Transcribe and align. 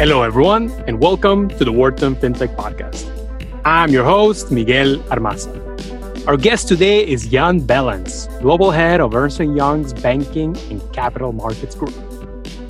Hello, 0.00 0.22
everyone, 0.22 0.70
and 0.86 0.98
welcome 0.98 1.46
to 1.46 1.62
the 1.62 1.70
Wharton 1.70 2.16
FinTech 2.16 2.56
Podcast. 2.56 3.04
I'm 3.66 3.90
your 3.90 4.02
host, 4.02 4.50
Miguel 4.50 4.96
Armaza. 5.10 6.26
Our 6.26 6.38
guest 6.38 6.68
today 6.68 7.06
is 7.06 7.28
Jan 7.28 7.60
Bellens, 7.60 8.26
Global 8.40 8.70
Head 8.70 9.02
of 9.02 9.14
Ernst 9.14 9.40
& 9.40 9.40
Young's 9.40 9.92
Banking 9.92 10.56
and 10.70 10.80
Capital 10.94 11.34
Markets 11.34 11.74
Group. 11.74 11.92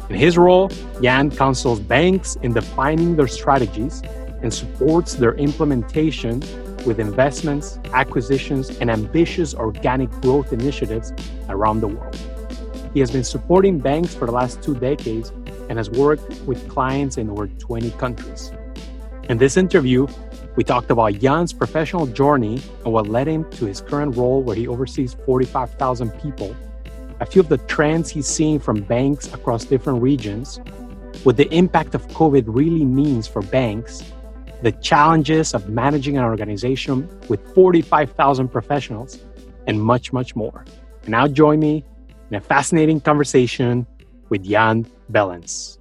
In 0.08 0.16
his 0.16 0.36
role, 0.36 0.72
Jan 1.00 1.30
counsels 1.30 1.78
banks 1.78 2.34
in 2.42 2.52
defining 2.52 3.14
their 3.14 3.28
strategies 3.28 4.02
and 4.42 4.52
supports 4.52 5.14
their 5.14 5.34
implementation 5.34 6.40
with 6.84 6.98
investments, 6.98 7.78
acquisitions, 7.94 8.70
and 8.80 8.90
ambitious 8.90 9.54
organic 9.54 10.10
growth 10.20 10.52
initiatives 10.52 11.12
around 11.48 11.78
the 11.78 11.86
world. 11.86 12.18
He 12.92 12.98
has 12.98 13.12
been 13.12 13.22
supporting 13.22 13.78
banks 13.78 14.16
for 14.16 14.26
the 14.26 14.32
last 14.32 14.64
two 14.64 14.74
decades 14.74 15.30
and 15.70 15.78
has 15.78 15.88
worked 15.88 16.28
with 16.42 16.68
clients 16.68 17.16
in 17.16 17.30
over 17.30 17.46
20 17.46 17.92
countries. 17.92 18.52
In 19.28 19.38
this 19.38 19.56
interview, 19.56 20.08
we 20.56 20.64
talked 20.64 20.90
about 20.90 21.14
Jan's 21.14 21.52
professional 21.52 22.06
journey 22.06 22.60
and 22.84 22.92
what 22.92 23.06
led 23.06 23.28
him 23.28 23.48
to 23.52 23.66
his 23.66 23.80
current 23.80 24.16
role 24.16 24.42
where 24.42 24.56
he 24.56 24.66
oversees 24.66 25.14
45,000 25.24 26.10
people, 26.20 26.56
a 27.20 27.24
few 27.24 27.40
of 27.40 27.48
the 27.48 27.58
trends 27.58 28.10
he's 28.10 28.26
seeing 28.26 28.58
from 28.58 28.82
banks 28.82 29.32
across 29.32 29.64
different 29.64 30.02
regions, 30.02 30.58
what 31.22 31.36
the 31.36 31.48
impact 31.54 31.94
of 31.94 32.04
COVID 32.08 32.44
really 32.48 32.84
means 32.84 33.28
for 33.28 33.40
banks, 33.40 34.02
the 34.62 34.72
challenges 34.72 35.54
of 35.54 35.68
managing 35.68 36.18
an 36.18 36.24
organization 36.24 37.08
with 37.28 37.40
45,000 37.54 38.48
professionals, 38.48 39.20
and 39.68 39.80
much, 39.80 40.12
much 40.12 40.34
more. 40.34 40.64
And 41.02 41.10
now 41.10 41.28
join 41.28 41.60
me 41.60 41.84
in 42.30 42.36
a 42.36 42.40
fascinating 42.40 43.00
conversation 43.00 43.86
with 44.30 44.44
Jan 44.44 44.86
Bellens. 45.12 45.78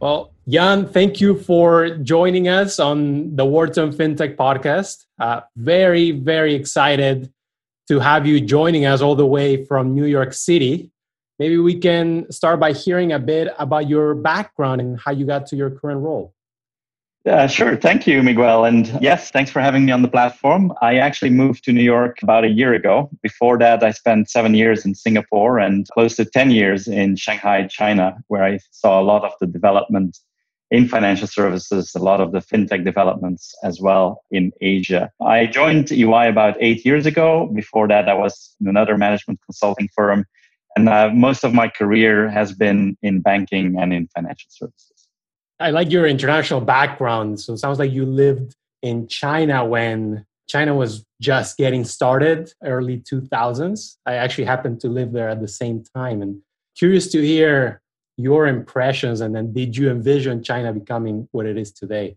Well, 0.00 0.32
Jan, 0.48 0.86
thank 0.86 1.20
you 1.20 1.36
for 1.36 1.90
joining 1.98 2.48
us 2.48 2.78
on 2.78 3.36
the 3.36 3.44
Wharton 3.44 3.92
FinTech 3.92 4.36
podcast. 4.36 5.04
Uh, 5.18 5.42
very, 5.56 6.12
very 6.12 6.54
excited 6.54 7.30
to 7.88 7.98
have 7.98 8.26
you 8.26 8.40
joining 8.40 8.86
us 8.86 9.02
all 9.02 9.14
the 9.14 9.26
way 9.26 9.64
from 9.64 9.94
New 9.94 10.06
York 10.06 10.32
City. 10.32 10.90
Maybe 11.38 11.58
we 11.58 11.76
can 11.76 12.30
start 12.30 12.60
by 12.60 12.72
hearing 12.72 13.12
a 13.12 13.18
bit 13.18 13.52
about 13.58 13.88
your 13.88 14.14
background 14.14 14.80
and 14.80 14.98
how 14.98 15.12
you 15.12 15.26
got 15.26 15.46
to 15.48 15.56
your 15.56 15.70
current 15.70 16.00
role. 16.00 16.34
Yeah, 17.24 17.46
sure. 17.46 17.76
Thank 17.76 18.06
you, 18.06 18.22
Miguel. 18.22 18.64
And 18.64 18.86
yes, 19.02 19.30
thanks 19.30 19.50
for 19.50 19.60
having 19.60 19.84
me 19.84 19.92
on 19.92 20.02
the 20.02 20.08
platform. 20.08 20.72
I 20.80 20.96
actually 20.96 21.30
moved 21.30 21.64
to 21.64 21.72
New 21.72 21.82
York 21.82 22.22
about 22.22 22.44
a 22.44 22.48
year 22.48 22.72
ago. 22.72 23.10
Before 23.22 23.58
that, 23.58 23.82
I 23.82 23.90
spent 23.90 24.30
seven 24.30 24.54
years 24.54 24.86
in 24.86 24.94
Singapore 24.94 25.58
and 25.58 25.86
close 25.88 26.16
to 26.16 26.24
10 26.24 26.50
years 26.52 26.88
in 26.88 27.16
Shanghai, 27.16 27.66
China, 27.66 28.16
where 28.28 28.44
I 28.44 28.60
saw 28.70 29.00
a 29.00 29.02
lot 29.02 29.24
of 29.24 29.32
the 29.40 29.46
development 29.46 30.18
in 30.70 30.86
financial 30.86 31.26
services, 31.26 31.94
a 31.94 31.98
lot 31.98 32.20
of 32.20 32.32
the 32.32 32.40
fintech 32.40 32.84
developments 32.84 33.54
as 33.64 33.80
well 33.80 34.22
in 34.30 34.52
Asia. 34.60 35.10
I 35.20 35.46
joined 35.46 35.90
EY 35.90 36.28
about 36.28 36.56
eight 36.60 36.84
years 36.84 37.06
ago. 37.06 37.50
Before 37.54 37.88
that, 37.88 38.08
I 38.08 38.14
was 38.14 38.54
in 38.60 38.68
another 38.68 38.96
management 38.96 39.40
consulting 39.44 39.88
firm. 39.94 40.24
And 40.76 40.88
uh, 40.88 41.10
most 41.12 41.42
of 41.42 41.54
my 41.54 41.68
career 41.68 42.30
has 42.30 42.52
been 42.52 42.96
in 43.02 43.20
banking 43.20 43.76
and 43.78 43.92
in 43.92 44.08
financial 44.14 44.50
services. 44.50 44.97
I 45.60 45.70
like 45.70 45.90
your 45.90 46.06
international 46.06 46.60
background. 46.60 47.40
So 47.40 47.52
it 47.52 47.58
sounds 47.58 47.78
like 47.78 47.90
you 47.90 48.06
lived 48.06 48.54
in 48.82 49.08
China 49.08 49.64
when 49.64 50.24
China 50.48 50.74
was 50.74 51.04
just 51.20 51.56
getting 51.56 51.84
started, 51.84 52.52
early 52.62 52.98
2000s. 52.98 53.96
I 54.06 54.14
actually 54.14 54.44
happened 54.44 54.80
to 54.80 54.88
live 54.88 55.12
there 55.12 55.28
at 55.28 55.40
the 55.40 55.48
same 55.48 55.82
time 55.94 56.22
and 56.22 56.40
curious 56.76 57.10
to 57.12 57.20
hear 57.20 57.82
your 58.16 58.46
impressions 58.46 59.20
and 59.20 59.34
then 59.34 59.52
did 59.52 59.76
you 59.76 59.90
envision 59.90 60.42
China 60.42 60.72
becoming 60.72 61.28
what 61.32 61.46
it 61.46 61.56
is 61.56 61.72
today? 61.72 62.16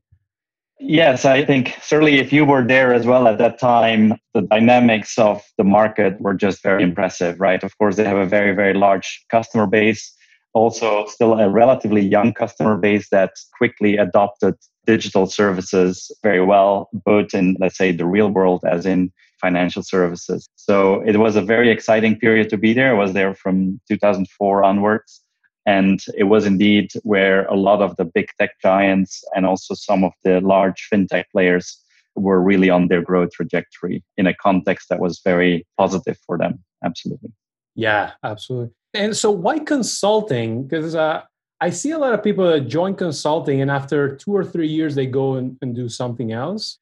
Yes, 0.80 1.26
I 1.26 1.46
think 1.46 1.78
certainly 1.82 2.20
if 2.20 2.34
you 2.34 2.44
were 2.44 2.66
there 2.66 2.92
as 2.92 3.06
well 3.06 3.28
at 3.28 3.38
that 3.38 3.60
time, 3.60 4.16
the 4.34 4.42
dynamics 4.42 5.18
of 5.20 5.44
the 5.60 5.64
market 5.64 6.20
were 6.20 6.34
just 6.34 6.64
very 6.64 6.82
impressive, 6.82 7.40
right? 7.40 7.64
Of 7.64 7.78
course, 7.78 7.98
they 7.98 8.04
have 8.04 8.18
a 8.18 8.26
very, 8.26 8.56
very 8.56 8.74
large 8.74 9.24
customer 9.30 9.68
base 9.68 10.12
also 10.54 11.06
still 11.08 11.40
a 11.40 11.50
relatively 11.50 12.02
young 12.02 12.34
customer 12.34 12.78
base 12.78 13.10
that 13.10 13.32
quickly 13.58 13.98
adopted 13.98 14.56
digital 14.86 15.26
services 15.26 16.12
very 16.24 16.44
well, 16.44 16.90
both 16.94 17.34
in, 17.34 17.56
let's 17.60 17.78
say, 17.78 17.92
the 17.92 18.06
real 18.06 18.30
world 18.30 18.64
as 18.70 18.86
in 18.86 19.12
financial 19.40 19.84
services. 19.84 20.48
So 20.56 21.02
it 21.02 21.18
was 21.18 21.36
a 21.36 21.42
very 21.42 21.70
exciting 21.72 22.18
period 22.18 22.50
to 22.50 22.58
be 22.58 22.74
there. 22.74 22.96
I 22.96 23.00
was 23.00 23.14
there 23.14 23.34
from 23.34 23.80
2004 23.88 24.64
onwards. 24.64 25.22
And 25.66 26.00
it 26.18 26.24
was 26.24 26.46
indeed 26.46 26.92
where 27.04 27.46
a 27.46 27.56
lot 27.56 27.82
of 27.82 27.96
the 27.98 28.06
big 28.06 28.28
tech 28.40 28.60
giants 28.62 29.24
and 29.36 29.46
also 29.46 29.76
some 29.76 30.04
of 30.04 30.12
the 30.24 30.42
large 30.42 30.88
fintech 30.92 31.26
players 31.32 31.80
were 32.16 32.42
really 32.42 32.70
on 32.70 32.88
their 32.88 33.02
growth 33.02 33.32
trajectory 33.32 34.04
in 34.18 34.28
a 34.28 34.34
context 34.34 34.90
that 34.90 35.00
was 35.00 35.22
very 35.24 35.66
positive 35.78 36.18
for 36.26 36.38
them. 36.38 36.64
Absolutely. 36.84 37.32
Yeah, 37.76 38.12
absolutely. 38.24 38.74
And 38.94 39.16
so, 39.16 39.32
why 39.32 39.60
consulting? 39.60 40.64
Because 40.64 40.96
uh, 40.96 41.22
I 41.62 41.70
see 41.70 41.92
a 41.92 41.98
lot 41.98 42.14
of 42.14 42.24
people 42.24 42.50
that 42.50 42.68
join 42.68 42.96
consulting, 42.96 43.62
and 43.62 43.72
after 43.72 44.16
two 44.16 44.36
or 44.36 44.44
three 44.44 44.68
years, 44.68 44.96
they 44.96 45.06
go 45.06 45.36
and, 45.36 45.58
and 45.62 45.76
do 45.76 45.88
something 45.88 46.32
else. 46.32 46.78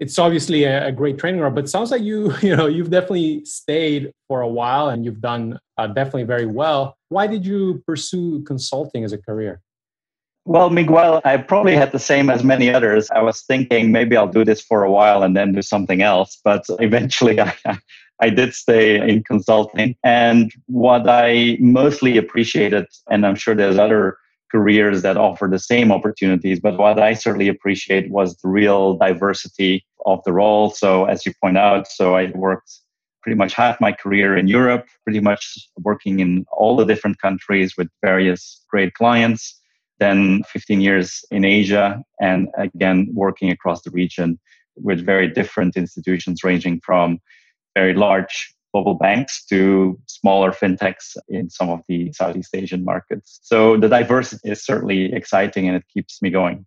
It's 0.00 0.18
obviously 0.18 0.64
a, 0.64 0.86
a 0.86 0.92
great 0.92 1.18
training 1.18 1.40
ground, 1.40 1.54
but 1.54 1.68
sounds 1.68 1.90
like 1.90 2.02
you, 2.02 2.32
you 2.42 2.56
know, 2.56 2.66
you've 2.66 2.90
definitely 2.90 3.44
stayed 3.44 4.12
for 4.28 4.40
a 4.40 4.48
while, 4.48 4.88
and 4.88 5.04
you've 5.04 5.20
done 5.20 5.58
uh, 5.76 5.86
definitely 5.88 6.24
very 6.24 6.46
well. 6.46 6.96
Why 7.08 7.26
did 7.26 7.44
you 7.44 7.82
pursue 7.86 8.42
consulting 8.44 9.04
as 9.04 9.12
a 9.12 9.18
career? 9.18 9.60
Well, 10.46 10.70
Miguel, 10.70 11.20
I 11.24 11.36
probably 11.36 11.76
had 11.76 11.92
the 11.92 11.98
same 11.98 12.30
as 12.30 12.42
many 12.42 12.72
others. 12.72 13.10
I 13.10 13.20
was 13.20 13.42
thinking 13.42 13.92
maybe 13.92 14.16
I'll 14.16 14.26
do 14.26 14.44
this 14.44 14.60
for 14.60 14.82
a 14.82 14.90
while 14.90 15.22
and 15.22 15.36
then 15.36 15.52
do 15.52 15.60
something 15.60 16.00
else. 16.02 16.40
But 16.42 16.64
eventually 16.78 17.38
I, 17.40 17.54
I 18.20 18.30
did 18.30 18.54
stay 18.54 18.96
in 18.96 19.24
consulting. 19.24 19.96
And 20.04 20.52
what 20.66 21.08
I 21.08 21.56
mostly 21.60 22.18
appreciated, 22.18 22.86
and 23.10 23.26
I'm 23.26 23.34
sure 23.34 23.54
there's 23.54 23.78
other 23.78 24.18
careers 24.50 25.02
that 25.02 25.16
offer 25.16 25.48
the 25.50 25.58
same 25.58 25.92
opportunities, 25.92 26.60
but 26.60 26.76
what 26.76 26.98
I 26.98 27.14
certainly 27.14 27.48
appreciate 27.48 28.10
was 28.10 28.36
the 28.36 28.48
real 28.48 28.94
diversity 28.94 29.86
of 30.06 30.20
the 30.24 30.32
role. 30.32 30.70
So, 30.70 31.04
as 31.04 31.24
you 31.24 31.32
point 31.42 31.56
out, 31.56 31.86
so 31.88 32.16
I 32.16 32.30
worked 32.34 32.70
pretty 33.22 33.36
much 33.36 33.54
half 33.54 33.80
my 33.80 33.92
career 33.92 34.36
in 34.36 34.48
Europe, 34.48 34.86
pretty 35.04 35.20
much 35.20 35.68
working 35.78 36.20
in 36.20 36.44
all 36.50 36.76
the 36.76 36.84
different 36.84 37.20
countries 37.20 37.74
with 37.76 37.88
various 38.02 38.64
great 38.68 38.94
clients. 38.94 39.58
Then 39.98 40.42
15 40.44 40.80
years 40.80 41.22
in 41.30 41.44
Asia, 41.44 42.02
and 42.20 42.48
again, 42.56 43.08
working 43.12 43.50
across 43.50 43.82
the 43.82 43.90
region 43.90 44.40
with 44.76 45.04
very 45.04 45.28
different 45.28 45.76
institutions 45.76 46.42
ranging 46.42 46.80
from 46.84 47.18
very 47.74 47.94
large 47.94 48.54
global 48.72 48.94
banks 48.94 49.44
to 49.46 49.98
smaller 50.06 50.52
fintechs 50.52 51.16
in 51.28 51.50
some 51.50 51.70
of 51.70 51.80
the 51.88 52.12
Southeast 52.12 52.54
Asian 52.54 52.84
markets. 52.84 53.40
So 53.42 53.76
the 53.76 53.88
diversity 53.88 54.50
is 54.50 54.64
certainly 54.64 55.12
exciting 55.12 55.66
and 55.66 55.76
it 55.76 55.84
keeps 55.92 56.22
me 56.22 56.30
going. 56.30 56.66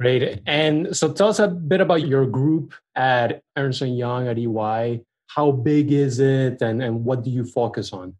Great. 0.00 0.40
And 0.46 0.96
so 0.96 1.12
tell 1.12 1.28
us 1.28 1.38
a 1.38 1.48
bit 1.48 1.80
about 1.80 2.06
your 2.06 2.26
group 2.26 2.74
at 2.94 3.42
Ernst 3.56 3.80
& 3.80 3.82
Young 3.82 4.28
at 4.28 4.38
EY. 4.38 5.02
How 5.28 5.50
big 5.50 5.92
is 5.92 6.20
it 6.20 6.62
and, 6.62 6.82
and 6.82 7.04
what 7.04 7.24
do 7.24 7.30
you 7.30 7.44
focus 7.44 7.92
on? 7.92 8.14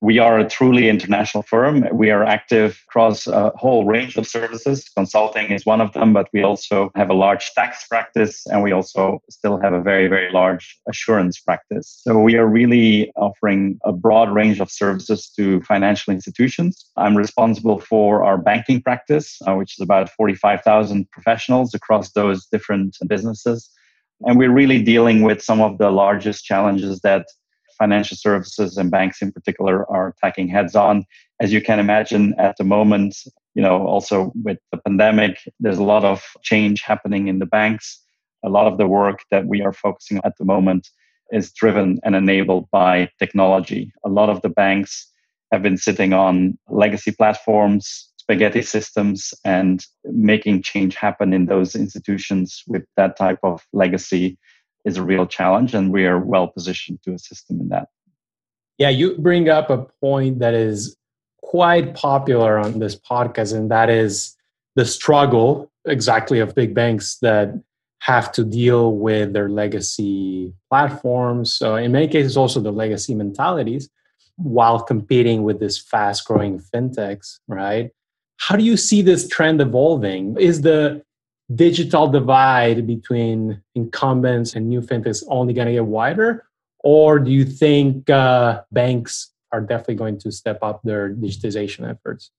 We 0.00 0.20
are 0.20 0.38
a 0.38 0.48
truly 0.48 0.88
international 0.88 1.42
firm. 1.42 1.84
We 1.92 2.10
are 2.10 2.22
active 2.22 2.80
across 2.88 3.26
a 3.26 3.50
whole 3.56 3.84
range 3.84 4.16
of 4.16 4.28
services. 4.28 4.88
Consulting 4.96 5.50
is 5.50 5.66
one 5.66 5.80
of 5.80 5.92
them, 5.92 6.12
but 6.12 6.28
we 6.32 6.44
also 6.44 6.92
have 6.94 7.10
a 7.10 7.14
large 7.14 7.50
tax 7.54 7.84
practice 7.88 8.46
and 8.46 8.62
we 8.62 8.70
also 8.70 9.20
still 9.28 9.58
have 9.58 9.72
a 9.72 9.80
very, 9.80 10.06
very 10.06 10.30
large 10.30 10.78
assurance 10.88 11.40
practice. 11.40 12.00
So 12.02 12.16
we 12.20 12.36
are 12.36 12.46
really 12.46 13.10
offering 13.16 13.80
a 13.84 13.90
broad 13.90 14.32
range 14.32 14.60
of 14.60 14.70
services 14.70 15.32
to 15.36 15.60
financial 15.62 16.12
institutions. 16.14 16.86
I'm 16.96 17.16
responsible 17.16 17.80
for 17.80 18.22
our 18.22 18.38
banking 18.38 18.80
practice, 18.80 19.36
uh, 19.48 19.54
which 19.56 19.78
is 19.78 19.82
about 19.82 20.10
45,000 20.10 21.10
professionals 21.10 21.74
across 21.74 22.12
those 22.12 22.46
different 22.46 22.96
businesses. 23.08 23.68
And 24.20 24.38
we're 24.38 24.52
really 24.52 24.80
dealing 24.80 25.22
with 25.22 25.42
some 25.42 25.60
of 25.60 25.78
the 25.78 25.90
largest 25.90 26.44
challenges 26.44 27.00
that 27.00 27.26
financial 27.78 28.16
services 28.16 28.76
and 28.76 28.90
banks 28.90 29.22
in 29.22 29.32
particular 29.32 29.90
are 29.90 30.08
attacking 30.08 30.48
heads 30.48 30.74
on. 30.74 31.04
As 31.40 31.52
you 31.52 31.60
can 31.60 31.78
imagine 31.78 32.34
at 32.38 32.56
the 32.56 32.64
moment, 32.64 33.16
you 33.54 33.62
know, 33.62 33.86
also 33.86 34.32
with 34.42 34.58
the 34.72 34.78
pandemic, 34.78 35.38
there's 35.60 35.78
a 35.78 35.84
lot 35.84 36.04
of 36.04 36.22
change 36.42 36.82
happening 36.82 37.28
in 37.28 37.38
the 37.38 37.46
banks. 37.46 38.02
A 38.44 38.48
lot 38.48 38.66
of 38.66 38.78
the 38.78 38.86
work 38.86 39.20
that 39.30 39.46
we 39.46 39.62
are 39.62 39.72
focusing 39.72 40.20
at 40.24 40.36
the 40.38 40.44
moment 40.44 40.88
is 41.32 41.52
driven 41.52 41.98
and 42.04 42.14
enabled 42.14 42.68
by 42.70 43.10
technology. 43.18 43.92
A 44.04 44.08
lot 44.08 44.30
of 44.30 44.42
the 44.42 44.48
banks 44.48 45.10
have 45.52 45.62
been 45.62 45.76
sitting 45.76 46.12
on 46.12 46.58
legacy 46.68 47.12
platforms, 47.12 48.10
spaghetti 48.16 48.62
systems, 48.62 49.32
and 49.44 49.84
making 50.04 50.62
change 50.62 50.94
happen 50.94 51.32
in 51.32 51.46
those 51.46 51.74
institutions 51.74 52.62
with 52.66 52.84
that 52.96 53.16
type 53.16 53.38
of 53.42 53.66
legacy 53.72 54.38
is 54.84 54.96
a 54.96 55.02
real 55.02 55.26
challenge, 55.26 55.74
and 55.74 55.92
we 55.92 56.06
are 56.06 56.18
well 56.18 56.48
positioned 56.48 57.02
to 57.04 57.12
assist 57.12 57.48
them 57.48 57.60
in 57.60 57.68
that. 57.68 57.88
Yeah, 58.78 58.90
you 58.90 59.16
bring 59.18 59.48
up 59.48 59.70
a 59.70 59.86
point 60.00 60.38
that 60.38 60.54
is 60.54 60.96
quite 61.42 61.94
popular 61.94 62.58
on 62.58 62.78
this 62.78 62.96
podcast, 62.96 63.54
and 63.54 63.70
that 63.70 63.90
is 63.90 64.36
the 64.76 64.84
struggle 64.84 65.70
exactly 65.84 66.38
of 66.38 66.54
big 66.54 66.74
banks 66.74 67.18
that 67.22 67.60
have 68.00 68.30
to 68.32 68.44
deal 68.44 68.92
with 68.94 69.32
their 69.32 69.48
legacy 69.48 70.52
platforms. 70.70 71.52
So, 71.52 71.76
in 71.76 71.92
many 71.92 72.08
cases, 72.08 72.36
also 72.36 72.60
the 72.60 72.70
legacy 72.70 73.14
mentalities 73.14 73.88
while 74.36 74.80
competing 74.80 75.42
with 75.42 75.58
this 75.58 75.78
fast 75.78 76.24
growing 76.24 76.60
fintechs, 76.60 77.40
right? 77.48 77.90
How 78.36 78.54
do 78.54 78.62
you 78.62 78.76
see 78.76 79.02
this 79.02 79.28
trend 79.28 79.60
evolving? 79.60 80.36
Is 80.38 80.62
the 80.62 81.02
digital 81.54 82.08
divide 82.08 82.86
between 82.86 83.62
incumbents 83.74 84.54
and 84.54 84.68
new 84.68 84.80
fintechs 84.80 85.24
only 85.28 85.52
going 85.52 85.66
to 85.66 85.72
get 85.72 85.86
wider? 85.86 86.44
Or 86.80 87.18
do 87.18 87.30
you 87.30 87.44
think 87.44 88.08
uh, 88.10 88.62
banks 88.70 89.32
are 89.52 89.60
definitely 89.60 89.96
going 89.96 90.18
to 90.20 90.30
step 90.30 90.58
up 90.62 90.80
their 90.84 91.10
digitization 91.10 91.88
efforts? 91.88 92.30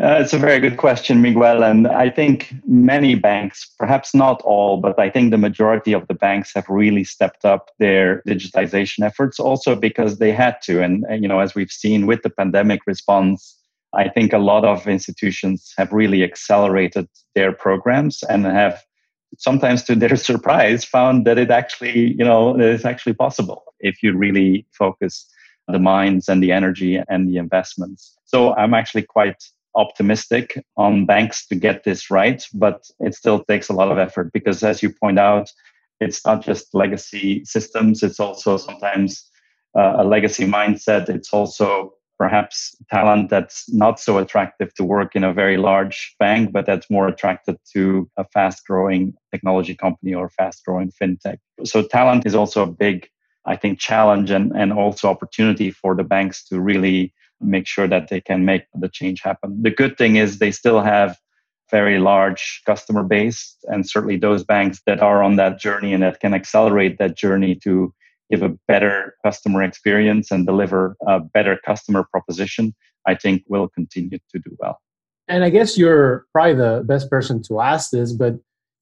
Uh, 0.00 0.18
it's 0.20 0.32
a 0.32 0.38
very 0.38 0.60
good 0.60 0.76
question, 0.76 1.20
Miguel. 1.20 1.64
And 1.64 1.88
I 1.88 2.08
think 2.08 2.54
many 2.64 3.16
banks, 3.16 3.74
perhaps 3.80 4.14
not 4.14 4.40
all, 4.42 4.76
but 4.76 4.96
I 4.96 5.10
think 5.10 5.32
the 5.32 5.38
majority 5.38 5.92
of 5.92 6.06
the 6.06 6.14
banks 6.14 6.52
have 6.54 6.68
really 6.68 7.02
stepped 7.02 7.44
up 7.44 7.70
their 7.80 8.22
digitization 8.22 9.04
efforts 9.04 9.40
also 9.40 9.74
because 9.74 10.18
they 10.18 10.30
had 10.30 10.62
to. 10.62 10.84
And, 10.84 11.04
and, 11.08 11.22
you 11.22 11.28
know, 11.28 11.40
as 11.40 11.56
we've 11.56 11.72
seen 11.72 12.06
with 12.06 12.22
the 12.22 12.30
pandemic 12.30 12.82
response, 12.86 13.57
I 13.94 14.08
think 14.08 14.32
a 14.32 14.38
lot 14.38 14.64
of 14.64 14.86
institutions 14.86 15.72
have 15.78 15.92
really 15.92 16.22
accelerated 16.22 17.08
their 17.34 17.52
programs 17.52 18.22
and 18.24 18.44
have 18.44 18.82
sometimes 19.38 19.82
to 19.84 19.94
their 19.94 20.16
surprise 20.30 20.84
found 20.84 21.26
that 21.26 21.38
it 21.38 21.50
actually, 21.50 22.14
you 22.18 22.24
know, 22.24 22.58
it's 22.58 22.84
actually 22.84 23.14
possible 23.14 23.64
if 23.80 24.02
you 24.02 24.16
really 24.16 24.66
focus 24.72 25.28
the 25.68 25.78
minds 25.78 26.28
and 26.28 26.42
the 26.42 26.52
energy 26.52 27.00
and 27.08 27.28
the 27.28 27.36
investments. 27.36 28.16
So 28.24 28.54
I'm 28.54 28.74
actually 28.74 29.02
quite 29.02 29.42
optimistic 29.74 30.64
on 30.76 31.06
banks 31.06 31.46
to 31.46 31.54
get 31.54 31.84
this 31.84 32.10
right, 32.10 32.44
but 32.54 32.90
it 33.00 33.14
still 33.14 33.44
takes 33.44 33.68
a 33.68 33.74
lot 33.74 33.92
of 33.92 33.98
effort 33.98 34.32
because, 34.32 34.62
as 34.62 34.82
you 34.82 34.90
point 34.90 35.18
out, 35.18 35.50
it's 36.00 36.24
not 36.24 36.42
just 36.42 36.74
legacy 36.74 37.44
systems, 37.44 38.02
it's 38.02 38.20
also 38.20 38.56
sometimes 38.56 39.28
uh, 39.76 39.96
a 39.98 40.04
legacy 40.04 40.46
mindset. 40.46 41.08
It's 41.08 41.32
also 41.32 41.92
perhaps 42.18 42.74
talent 42.90 43.30
that's 43.30 43.72
not 43.72 44.00
so 44.00 44.18
attractive 44.18 44.74
to 44.74 44.84
work 44.84 45.14
in 45.14 45.22
a 45.24 45.32
very 45.32 45.56
large 45.56 46.14
bank, 46.18 46.52
but 46.52 46.66
that's 46.66 46.90
more 46.90 47.06
attracted 47.06 47.56
to 47.72 48.10
a 48.16 48.24
fast 48.24 48.66
growing 48.66 49.14
technology 49.30 49.74
company 49.74 50.12
or 50.12 50.28
fast 50.28 50.64
growing 50.64 50.90
fintech. 50.90 51.38
So, 51.64 51.82
talent 51.82 52.26
is 52.26 52.34
also 52.34 52.64
a 52.64 52.66
big, 52.66 53.08
I 53.46 53.56
think, 53.56 53.78
challenge 53.78 54.30
and, 54.30 54.52
and 54.52 54.72
also 54.72 55.08
opportunity 55.08 55.70
for 55.70 55.94
the 55.94 56.04
banks 56.04 56.44
to 56.48 56.60
really 56.60 57.14
make 57.40 57.66
sure 57.68 57.86
that 57.86 58.08
they 58.08 58.20
can 58.20 58.44
make 58.44 58.64
the 58.74 58.88
change 58.88 59.22
happen. 59.22 59.62
The 59.62 59.70
good 59.70 59.96
thing 59.96 60.16
is 60.16 60.38
they 60.38 60.50
still 60.50 60.80
have 60.80 61.16
very 61.70 61.98
large 61.98 62.62
customer 62.66 63.02
base 63.02 63.56
and 63.64 63.88
certainly 63.88 64.16
those 64.16 64.42
banks 64.42 64.80
that 64.86 65.00
are 65.00 65.22
on 65.22 65.36
that 65.36 65.60
journey 65.60 65.92
and 65.92 66.02
that 66.02 66.18
can 66.18 66.34
accelerate 66.34 66.98
that 66.98 67.16
journey 67.16 67.54
to 67.54 67.92
give 68.30 68.42
a 68.42 68.50
better 68.66 69.16
customer 69.24 69.62
experience 69.62 70.30
and 70.30 70.46
deliver 70.46 70.96
a 71.06 71.20
better 71.20 71.58
customer 71.64 72.06
proposition 72.10 72.74
i 73.06 73.14
think 73.14 73.42
will 73.48 73.68
continue 73.68 74.18
to 74.30 74.38
do 74.38 74.56
well 74.58 74.80
and 75.28 75.44
i 75.44 75.50
guess 75.50 75.78
you're 75.78 76.26
probably 76.32 76.54
the 76.54 76.82
best 76.86 77.10
person 77.10 77.42
to 77.42 77.60
ask 77.60 77.90
this 77.90 78.12
but 78.12 78.34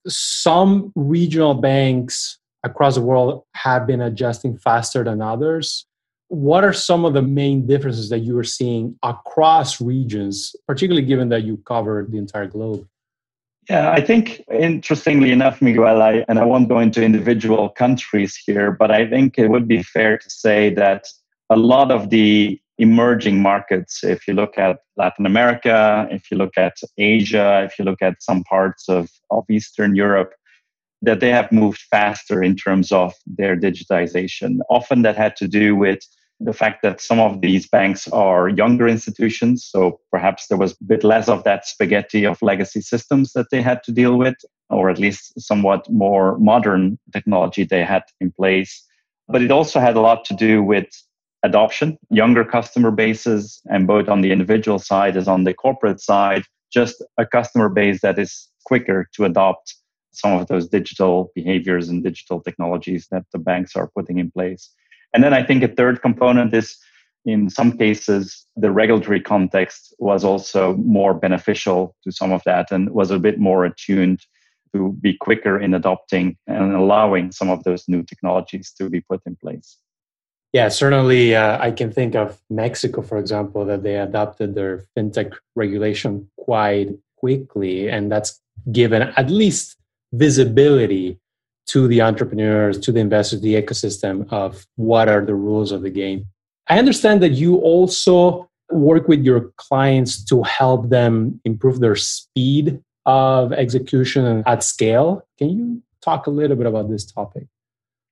some 0.07 0.91
regional 0.95 1.53
banks 1.53 2.39
across 2.63 2.95
the 2.95 3.01
world 3.01 3.43
have 3.53 3.85
been 3.85 4.01
adjusting 4.01 4.57
faster 4.57 5.03
than 5.03 5.21
others 5.21 5.87
what 6.29 6.63
are 6.63 6.73
some 6.73 7.05
of 7.05 7.13
the 7.13 7.21
main 7.21 7.65
differences 7.65 8.09
that 8.09 8.19
you 8.19 8.37
are 8.37 8.43
seeing 8.43 8.97
across 9.03 9.79
regions, 9.79 10.55
particularly 10.67 11.05
given 11.05 11.29
that 11.29 11.43
you 11.43 11.57
cover 11.65 12.05
the 12.09 12.17
entire 12.17 12.47
globe? 12.47 12.87
Yeah, 13.69 13.91
I 13.91 13.99
think 13.99 14.41
interestingly 14.49 15.31
enough, 15.31 15.61
Miguel, 15.61 16.01
I, 16.01 16.23
and 16.29 16.39
I 16.39 16.45
won't 16.45 16.69
go 16.69 16.79
into 16.79 17.03
individual 17.03 17.69
countries 17.69 18.37
here, 18.45 18.71
but 18.71 18.91
I 18.91 19.09
think 19.09 19.37
it 19.37 19.49
would 19.49 19.67
be 19.67 19.83
fair 19.83 20.17
to 20.17 20.29
say 20.29 20.73
that 20.75 21.05
a 21.49 21.57
lot 21.57 21.91
of 21.91 22.09
the 22.09 22.61
emerging 22.77 23.41
markets, 23.41 24.03
if 24.03 24.25
you 24.27 24.33
look 24.33 24.57
at 24.57 24.79
Latin 24.95 25.25
America, 25.25 26.07
if 26.09 26.31
you 26.31 26.37
look 26.37 26.57
at 26.57 26.77
Asia, 26.97 27.63
if 27.63 27.77
you 27.77 27.83
look 27.83 28.01
at 28.01 28.21
some 28.21 28.43
parts 28.45 28.87
of, 28.87 29.09
of 29.31 29.43
Eastern 29.49 29.95
Europe, 29.95 30.33
that 31.01 31.19
they 31.19 31.29
have 31.29 31.51
moved 31.51 31.81
faster 31.91 32.41
in 32.41 32.55
terms 32.55 32.91
of 32.91 33.13
their 33.25 33.57
digitization. 33.57 34.59
Often 34.69 35.01
that 35.01 35.17
had 35.17 35.35
to 35.37 35.47
do 35.47 35.75
with 35.75 35.99
the 36.39 36.53
fact 36.53 36.83
that 36.83 37.01
some 37.01 37.19
of 37.19 37.41
these 37.41 37.67
banks 37.67 38.07
are 38.09 38.47
younger 38.47 38.87
institutions, 38.87 39.65
so 39.65 39.99
perhaps 40.11 40.47
there 40.47 40.57
was 40.57 40.73
a 40.73 40.83
bit 40.83 41.03
less 41.03 41.27
of 41.27 41.43
that 41.43 41.65
spaghetti 41.65 42.25
of 42.25 42.41
legacy 42.41 42.81
systems 42.81 43.33
that 43.33 43.47
they 43.49 43.61
had 43.61 43.83
to 43.83 43.91
deal 43.91 44.17
with, 44.17 44.35
or 44.69 44.89
at 44.89 44.99
least 44.99 45.39
somewhat 45.39 45.89
more 45.89 46.37
modern 46.37 46.99
technology 47.11 47.63
they 47.63 47.83
had 47.83 48.03
in 48.21 48.31
place. 48.31 48.85
But 49.27 49.41
it 49.41 49.51
also 49.51 49.79
had 49.79 49.95
a 49.95 50.01
lot 50.01 50.25
to 50.25 50.35
do 50.35 50.61
with 50.61 50.87
adoption, 51.43 51.97
younger 52.09 52.45
customer 52.45 52.91
bases, 52.91 53.61
and 53.69 53.87
both 53.87 54.07
on 54.07 54.21
the 54.21 54.31
individual 54.31 54.79
side 54.79 55.17
as 55.17 55.27
on 55.27 55.43
the 55.43 55.53
corporate 55.53 55.99
side, 55.99 56.43
just 56.71 57.03
a 57.17 57.25
customer 57.25 57.69
base 57.69 58.01
that 58.01 58.19
is 58.19 58.49
quicker 58.65 59.07
to 59.13 59.25
adopt 59.25 59.75
some 60.11 60.33
of 60.33 60.47
those 60.47 60.67
digital 60.67 61.31
behaviors 61.35 61.89
and 61.89 62.03
digital 62.03 62.41
technologies 62.41 63.07
that 63.11 63.23
the 63.31 63.39
banks 63.39 63.75
are 63.75 63.89
putting 63.95 64.17
in 64.17 64.31
place. 64.31 64.69
And 65.13 65.23
then 65.23 65.33
I 65.33 65.43
think 65.43 65.63
a 65.63 65.67
third 65.67 66.01
component 66.01 66.53
is 66.53 66.77
in 67.27 67.49
some 67.49 67.77
cases, 67.77 68.45
the 68.55 68.71
regulatory 68.71 69.19
context 69.19 69.93
was 69.99 70.23
also 70.23 70.75
more 70.77 71.13
beneficial 71.13 71.93
to 72.03 72.11
some 72.11 72.31
of 72.31 72.41
that 72.45 72.71
and 72.71 72.89
was 72.91 73.11
a 73.11 73.19
bit 73.19 73.37
more 73.37 73.65
attuned 73.65 74.21
to 74.73 74.93
be 75.01 75.13
quicker 75.13 75.59
in 75.59 75.73
adopting 75.73 76.37
and 76.47 76.73
allowing 76.73 77.31
some 77.33 77.49
of 77.49 77.63
those 77.65 77.83
new 77.89 78.01
technologies 78.01 78.73
to 78.77 78.89
be 78.89 79.01
put 79.01 79.21
in 79.25 79.35
place. 79.35 79.77
Yeah, 80.53 80.69
certainly. 80.69 81.35
Uh, 81.35 81.57
I 81.59 81.71
can 81.71 81.91
think 81.91 82.15
of 82.15 82.39
Mexico, 82.49 83.01
for 83.01 83.17
example, 83.17 83.65
that 83.65 83.83
they 83.83 83.97
adopted 83.97 84.55
their 84.55 84.85
fintech 84.95 85.33
regulation 85.55 86.29
quite 86.37 86.89
quickly, 87.17 87.89
and 87.89 88.09
that's 88.09 88.39
given 88.71 89.01
at 89.01 89.29
least 89.29 89.75
visibility 90.13 91.19
to 91.67 91.87
the 91.87 92.01
entrepreneurs, 92.01 92.79
to 92.79 92.91
the 92.91 92.99
investors, 92.99 93.41
the 93.41 93.55
ecosystem 93.55 94.31
of 94.31 94.65
what 94.75 95.09
are 95.09 95.25
the 95.25 95.35
rules 95.35 95.71
of 95.71 95.81
the 95.81 95.89
game. 95.89 96.25
I 96.69 96.79
understand 96.79 97.21
that 97.23 97.31
you 97.31 97.57
also 97.57 98.49
work 98.71 99.07
with 99.07 99.23
your 99.23 99.51
clients 99.57 100.23
to 100.25 100.43
help 100.43 100.89
them 100.89 101.39
improve 101.45 101.79
their 101.79 101.95
speed 101.95 102.81
of 103.05 103.53
execution 103.53 104.43
at 104.45 104.63
scale. 104.63 105.23
Can 105.37 105.49
you 105.49 105.81
talk 106.01 106.27
a 106.27 106.29
little 106.29 106.57
bit 106.57 106.65
about 106.65 106.89
this 106.89 107.09
topic? 107.09 107.47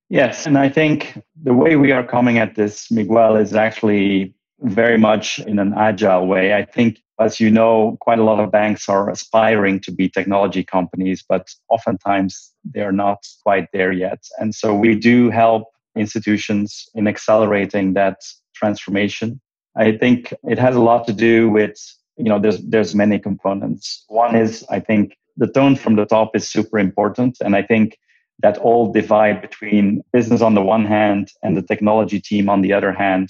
Yes, 0.10 0.46
and 0.46 0.58
I 0.58 0.70
think 0.70 1.22
the 1.42 1.54
way 1.54 1.76
we 1.76 1.92
are 1.92 2.06
coming 2.06 2.38
at 2.38 2.56
this, 2.56 2.92
Miguel, 2.92 3.36
is 3.36 3.54
actually 3.54 4.34
very 4.62 4.98
much 4.98 5.40
in 5.40 5.60
an 5.60 5.74
agile 5.76 6.28
way. 6.28 6.54
I 6.54 6.64
think 6.64 7.02
as 7.20 7.40
you 7.40 7.50
know, 7.50 7.98
quite 8.02 8.20
a 8.20 8.24
lot 8.24 8.40
of 8.40 8.52
banks 8.52 8.90
are 8.90 9.10
aspiring 9.10 9.80
to 9.82 9.92
be 9.92 10.10
technology 10.10 10.64
companies, 10.64 11.24
but 11.28 11.48
oftentimes 11.70 12.52
they're 12.64 12.92
not 12.92 13.26
quite 13.44 13.68
there 13.72 13.92
yet. 13.92 14.24
And 14.40 14.54
so 14.54 14.76
we 14.76 14.96
do 14.96 15.30
help 15.30 15.64
institutions 15.96 16.90
in 16.94 17.08
accelerating 17.08 17.94
that 17.94 18.18
transformation. 18.54 19.40
I 19.78 19.98
think 19.98 20.34
it 20.44 20.60
has 20.60 20.76
a 20.76 20.82
lot 20.82 21.08
to 21.08 21.14
do 21.14 21.50
with, 21.50 21.76
you 22.18 22.26
know, 22.26 22.40
there's 22.40 22.60
there's 22.60 22.96
many 22.96 23.20
components. 23.20 24.04
One 24.08 24.36
is 24.36 24.66
I 24.70 24.80
think 24.80 25.18
the 25.38 25.48
tone 25.48 25.76
from 25.76 25.96
the 25.96 26.06
top 26.06 26.36
is 26.36 26.50
super 26.50 26.80
important. 26.80 27.38
And 27.42 27.56
I 27.56 27.62
think 27.62 27.98
that 28.40 28.58
all 28.58 28.92
divide 28.92 29.42
between 29.42 30.02
business 30.12 30.42
on 30.42 30.56
the 30.56 30.62
one 30.62 30.86
hand 30.86 31.32
and 31.42 31.56
the 31.56 31.62
technology 31.62 32.20
team 32.20 32.50
on 32.50 32.62
the 32.62 32.74
other 32.74 32.92
hand 32.92 33.30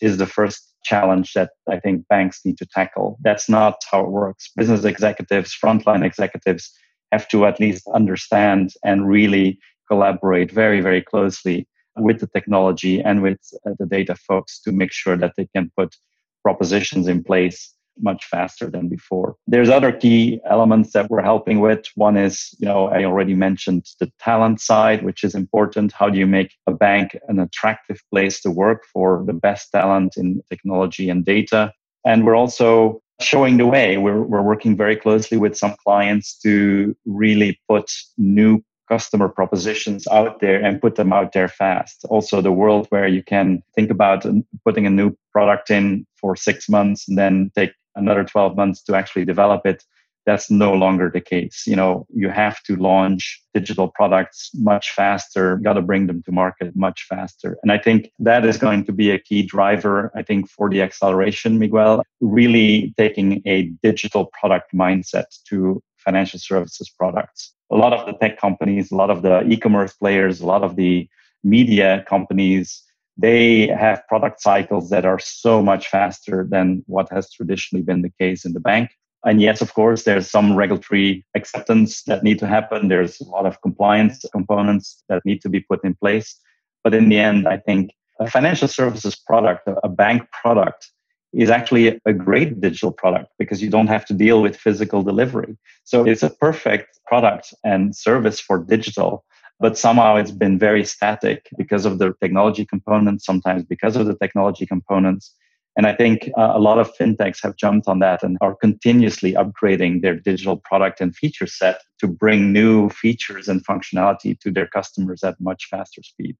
is 0.00 0.16
the 0.16 0.26
first 0.26 0.74
challenge 0.84 1.32
that 1.34 1.50
I 1.68 1.78
think 1.78 2.08
banks 2.08 2.40
need 2.44 2.58
to 2.58 2.66
tackle. 2.66 3.18
That's 3.22 3.48
not 3.48 3.76
how 3.90 4.00
it 4.00 4.10
works. 4.10 4.50
Business 4.56 4.84
executives, 4.84 5.56
frontline 5.62 6.04
executives 6.04 6.72
have 7.12 7.28
to 7.28 7.46
at 7.46 7.60
least 7.60 7.86
understand 7.94 8.72
and 8.84 9.08
really 9.08 9.58
collaborate 9.88 10.50
very, 10.50 10.80
very 10.80 11.02
closely 11.02 11.68
with 11.96 12.20
the 12.20 12.26
technology 12.28 13.00
and 13.00 13.22
with 13.22 13.38
uh, 13.66 13.72
the 13.78 13.86
data 13.86 14.14
folks 14.14 14.60
to 14.62 14.72
make 14.72 14.92
sure 14.92 15.16
that 15.16 15.34
they 15.36 15.46
can 15.54 15.70
put 15.76 15.94
propositions 16.42 17.06
in 17.06 17.22
place 17.22 17.74
much 18.00 18.26
faster 18.26 18.70
than 18.70 18.88
before. 18.88 19.36
There's 19.46 19.68
other 19.68 19.92
key 19.92 20.40
elements 20.48 20.92
that 20.92 21.10
we're 21.10 21.22
helping 21.22 21.60
with. 21.60 21.86
One 21.94 22.16
is, 22.16 22.54
you 22.58 22.66
know, 22.66 22.88
I 22.88 23.04
already 23.04 23.34
mentioned 23.34 23.86
the 24.00 24.10
talent 24.18 24.60
side, 24.60 25.02
which 25.02 25.24
is 25.24 25.34
important. 25.34 25.92
How 25.92 26.08
do 26.08 26.18
you 26.18 26.26
make 26.26 26.54
a 26.66 26.72
bank 26.72 27.16
an 27.28 27.38
attractive 27.38 28.00
place 28.10 28.40
to 28.42 28.50
work 28.50 28.84
for 28.92 29.24
the 29.26 29.32
best 29.32 29.70
talent 29.72 30.16
in 30.16 30.42
technology 30.50 31.08
and 31.08 31.24
data? 31.24 31.72
And 32.04 32.26
we're 32.26 32.36
also 32.36 33.00
showing 33.20 33.56
the 33.56 33.66
way. 33.66 33.96
We're, 33.96 34.22
we're 34.22 34.42
working 34.42 34.76
very 34.76 34.96
closely 34.96 35.38
with 35.38 35.56
some 35.56 35.74
clients 35.84 36.38
to 36.40 36.96
really 37.06 37.60
put 37.68 37.90
new 38.18 38.62
customer 38.88 39.28
propositions 39.28 40.06
out 40.08 40.40
there 40.40 40.62
and 40.62 40.80
put 40.80 40.96
them 40.96 41.12
out 41.12 41.32
there 41.32 41.48
fast. 41.48 42.04
Also, 42.10 42.42
the 42.42 42.52
world 42.52 42.86
where 42.90 43.08
you 43.08 43.22
can 43.22 43.62
think 43.74 43.90
about 43.90 44.26
putting 44.64 44.86
a 44.86 44.90
new 44.90 45.16
product 45.32 45.70
in 45.70 46.06
for 46.20 46.36
six 46.36 46.68
months 46.68 47.08
and 47.08 47.16
then 47.16 47.50
take 47.54 47.72
another 47.94 48.24
12 48.24 48.56
months 48.56 48.82
to 48.84 48.94
actually 48.94 49.24
develop 49.24 49.66
it 49.66 49.84
that's 50.26 50.50
no 50.50 50.72
longer 50.72 51.10
the 51.12 51.20
case. 51.20 51.64
You 51.66 51.76
know 51.76 52.06
you 52.14 52.28
have 52.28 52.62
to 52.64 52.76
launch 52.76 53.42
digital 53.54 53.88
products 53.88 54.50
much 54.54 54.90
faster. 54.92 55.56
Got 55.58 55.74
to 55.74 55.82
bring 55.82 56.06
them 56.06 56.22
to 56.24 56.32
market 56.32 56.74
much 56.76 57.06
faster. 57.08 57.58
And 57.62 57.72
i 57.72 57.78
think 57.78 58.10
that 58.18 58.44
is 58.44 58.56
going 58.56 58.84
to 58.84 58.92
be 58.92 59.10
a 59.10 59.18
key 59.18 59.42
driver 59.42 60.12
i 60.14 60.22
think 60.22 60.48
for 60.48 60.68
the 60.70 60.82
acceleration 60.82 61.58
miguel 61.58 62.02
really 62.20 62.94
taking 62.96 63.42
a 63.46 63.62
digital 63.82 64.30
product 64.38 64.72
mindset 64.74 65.26
to 65.48 65.82
financial 65.98 66.38
services 66.38 66.90
products. 66.90 67.54
A 67.70 67.76
lot 67.76 67.92
of 67.92 68.06
the 68.06 68.12
tech 68.14 68.38
companies 68.38 68.90
a 68.92 68.96
lot 68.96 69.10
of 69.10 69.22
the 69.22 69.42
e-commerce 69.48 69.92
players 69.94 70.40
a 70.40 70.46
lot 70.46 70.62
of 70.62 70.76
the 70.76 71.08
media 71.44 72.04
companies 72.08 72.82
they 73.16 73.68
have 73.68 74.06
product 74.08 74.40
cycles 74.40 74.90
that 74.90 75.04
are 75.04 75.18
so 75.18 75.62
much 75.62 75.88
faster 75.88 76.46
than 76.48 76.82
what 76.86 77.08
has 77.10 77.30
traditionally 77.30 77.82
been 77.82 78.02
the 78.02 78.12
case 78.18 78.44
in 78.44 78.52
the 78.52 78.60
bank. 78.60 78.90
And 79.24 79.40
yes, 79.40 79.60
of 79.60 79.74
course, 79.74 80.02
there's 80.02 80.28
some 80.28 80.56
regulatory 80.56 81.24
acceptance 81.34 82.02
that 82.04 82.24
need 82.24 82.38
to 82.40 82.46
happen. 82.46 82.88
There's 82.88 83.20
a 83.20 83.24
lot 83.24 83.46
of 83.46 83.60
compliance 83.62 84.24
components 84.32 85.04
that 85.08 85.24
need 85.24 85.40
to 85.42 85.48
be 85.48 85.60
put 85.60 85.84
in 85.84 85.94
place. 85.94 86.38
But 86.82 86.94
in 86.94 87.08
the 87.08 87.18
end, 87.18 87.46
I 87.46 87.58
think 87.58 87.92
a 88.18 88.28
financial 88.28 88.68
services 88.68 89.14
product, 89.14 89.68
a 89.82 89.88
bank 89.88 90.28
product, 90.32 90.90
is 91.32 91.50
actually 91.50 91.98
a 92.04 92.12
great 92.12 92.60
digital 92.60 92.92
product 92.92 93.32
because 93.38 93.62
you 93.62 93.70
don't 93.70 93.86
have 93.86 94.04
to 94.06 94.14
deal 94.14 94.42
with 94.42 94.56
physical 94.56 95.02
delivery. 95.02 95.56
So 95.84 96.04
it's 96.04 96.22
a 96.22 96.30
perfect 96.30 96.98
product 97.06 97.54
and 97.64 97.96
service 97.96 98.38
for 98.38 98.58
digital 98.58 99.24
but 99.62 99.78
somehow 99.78 100.16
it's 100.16 100.32
been 100.32 100.58
very 100.58 100.84
static 100.84 101.48
because 101.56 101.86
of 101.86 102.00
the 102.00 102.12
technology 102.20 102.66
components, 102.66 103.24
sometimes 103.24 103.62
because 103.64 103.94
of 103.94 104.06
the 104.06 104.16
technology 104.16 104.66
components. 104.66 105.32
And 105.76 105.86
I 105.86 105.94
think 105.94 106.28
uh, 106.36 106.52
a 106.54 106.58
lot 106.58 106.78
of 106.80 106.92
fintechs 106.96 107.40
have 107.44 107.56
jumped 107.56 107.86
on 107.86 108.00
that 108.00 108.24
and 108.24 108.36
are 108.40 108.56
continuously 108.56 109.34
upgrading 109.34 110.02
their 110.02 110.16
digital 110.16 110.56
product 110.56 111.00
and 111.00 111.14
feature 111.14 111.46
set 111.46 111.80
to 112.00 112.08
bring 112.08 112.52
new 112.52 112.90
features 112.90 113.48
and 113.48 113.64
functionality 113.64 114.38
to 114.40 114.50
their 114.50 114.66
customers 114.66 115.22
at 115.22 115.40
much 115.40 115.68
faster 115.70 116.02
speed. 116.02 116.36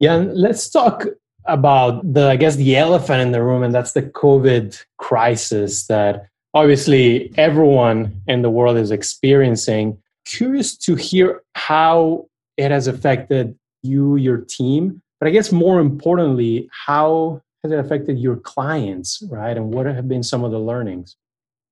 Yeah, 0.00 0.16
let's 0.16 0.68
talk 0.70 1.04
about 1.44 2.12
the 2.12 2.28
I 2.28 2.36
guess 2.36 2.56
the 2.56 2.76
elephant 2.76 3.20
in 3.20 3.32
the 3.32 3.42
room 3.42 3.62
and 3.62 3.72
that's 3.72 3.92
the 3.92 4.02
COVID 4.02 4.82
crisis 4.98 5.86
that 5.86 6.26
obviously 6.54 7.32
everyone 7.36 8.20
in 8.26 8.42
the 8.42 8.50
world 8.50 8.78
is 8.78 8.90
experiencing. 8.90 9.98
Curious 10.24 10.76
to 10.78 10.96
hear 10.96 11.42
how 11.54 12.26
it 12.56 12.70
has 12.70 12.86
affected 12.86 13.56
you, 13.82 14.16
your 14.16 14.38
team, 14.38 15.02
but 15.20 15.28
I 15.28 15.30
guess 15.30 15.52
more 15.52 15.80
importantly, 15.80 16.68
how 16.86 17.42
has 17.62 17.72
it 17.72 17.78
affected 17.78 18.18
your 18.18 18.36
clients, 18.36 19.22
right? 19.30 19.56
And 19.56 19.72
what 19.72 19.86
have 19.86 20.08
been 20.08 20.22
some 20.22 20.44
of 20.44 20.50
the 20.50 20.58
learnings? 20.58 21.16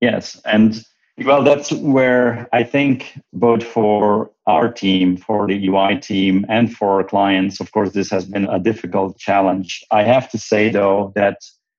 Yes. 0.00 0.40
And 0.44 0.84
well, 1.24 1.44
that's 1.44 1.70
where 1.72 2.48
I 2.52 2.64
think 2.64 3.20
both 3.32 3.62
for 3.62 4.30
our 4.46 4.72
team, 4.72 5.16
for 5.16 5.46
the 5.46 5.54
EY 5.54 5.98
team, 5.98 6.44
and 6.48 6.74
for 6.74 6.90
our 6.90 7.04
clients, 7.04 7.60
of 7.60 7.70
course, 7.70 7.92
this 7.92 8.10
has 8.10 8.24
been 8.24 8.46
a 8.46 8.58
difficult 8.58 9.16
challenge. 9.18 9.84
I 9.92 10.02
have 10.02 10.28
to 10.30 10.38
say, 10.38 10.70
though, 10.70 11.12
that 11.14 11.38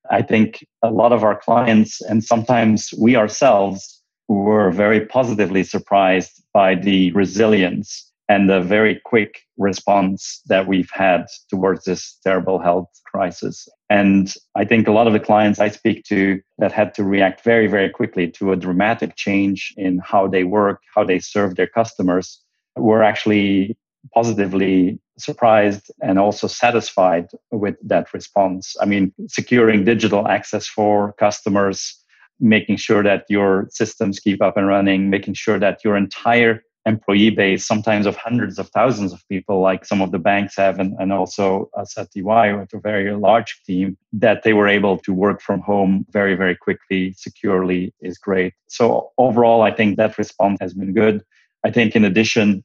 I 0.10 0.22
think 0.22 0.66
a 0.82 0.90
lot 0.90 1.12
of 1.12 1.24
our 1.24 1.38
clients, 1.38 2.00
and 2.02 2.24
sometimes 2.24 2.94
we 2.98 3.16
ourselves, 3.16 4.02
were 4.28 4.72
very 4.72 5.06
positively 5.06 5.64
surprised 5.64 6.44
by 6.54 6.76
the 6.76 7.12
resilience 7.12 8.12
and 8.28 8.50
the 8.50 8.62
very 8.62 9.00
quick 9.06 9.42
response 9.58 10.42
that 10.48 10.68
we've 10.68 10.90
had 10.92 11.26
towards 11.50 11.86
this 11.86 12.18
terrible 12.24 12.60
health 12.60 12.90
crisis. 13.06 13.68
And 13.90 14.34
I 14.56 14.66
think 14.66 14.88
a 14.88 14.92
lot 14.92 15.08
of 15.08 15.14
the 15.14 15.20
clients 15.20 15.60
I 15.60 15.70
speak 15.70 16.04
to 16.06 16.42
that 16.58 16.72
had 16.72 16.94
to 16.96 17.04
react 17.04 17.44
very, 17.44 17.68
very 17.68 17.90
quickly 17.90 18.30
to 18.32 18.52
a 18.52 18.56
dramatic 18.56 19.16
change 19.16 19.74
in 19.78 20.00
how 20.04 20.28
they 20.28 20.44
work, 20.44 20.82
how 20.94 21.04
they 21.04 21.20
serve 21.20 21.56
their 21.56 21.68
customers, 21.68 22.42
were 22.76 23.04
actually 23.04 23.78
positively 24.14 25.00
surprised 25.18 25.92
and 26.02 26.20
also 26.20 26.48
satisfied 26.48 27.28
with 27.52 27.76
that 27.84 28.14
response. 28.14 28.76
I 28.82 28.86
mean, 28.86 29.14
securing 29.28 29.86
digital 29.86 30.28
access 30.28 30.68
for 30.68 31.14
customers, 31.14 31.96
making 32.40 32.78
sure 32.78 33.04
that 33.04 33.24
your 33.30 33.68
systems 33.70 34.20
keep 34.20 34.42
up 34.42 34.58
and 34.58 34.68
running, 34.68 35.10
making 35.10 35.36
sure 35.36 35.60
that 35.60 35.84
your 35.84 35.96
entire 35.96 36.62
employee 36.86 37.32
base, 37.32 37.66
sometimes 37.66 38.06
of 38.06 38.16
hundreds 38.16 38.60
of 38.60 38.70
thousands 38.70 39.12
of 39.12 39.28
people, 39.28 39.60
like 39.60 39.86
some 39.86 40.02
of 40.02 40.12
the 40.12 40.20
banks 40.20 40.56
have, 40.56 40.80
and, 40.80 40.96
and 41.00 41.12
also 41.12 41.70
us 41.76 41.98
at 41.98 42.10
EY 42.16 42.54
with 42.54 42.74
a 42.74 42.80
very 42.80 43.12
large 43.16 43.60
team, 43.66 43.98
that 44.14 44.44
they 44.44 44.54
were 44.54 44.68
able 44.68 44.98
to 45.00 45.14
work 45.14 45.42
from 45.42 45.62
home 45.62 46.06
very, 46.12 46.36
very 46.36 46.56
quickly, 46.56 47.14
securely 47.14 47.94
is 48.02 48.18
great. 48.18 48.54
So 48.68 49.12
overall, 49.18 49.64
I 49.64 49.72
think 49.72 49.98
that 49.98 50.18
response 50.18 50.60
has 50.62 50.74
been 50.74 50.94
good. 50.94 51.24
I 51.64 51.72
think 51.72 51.96
in 51.96 52.06
addition, 52.06 52.64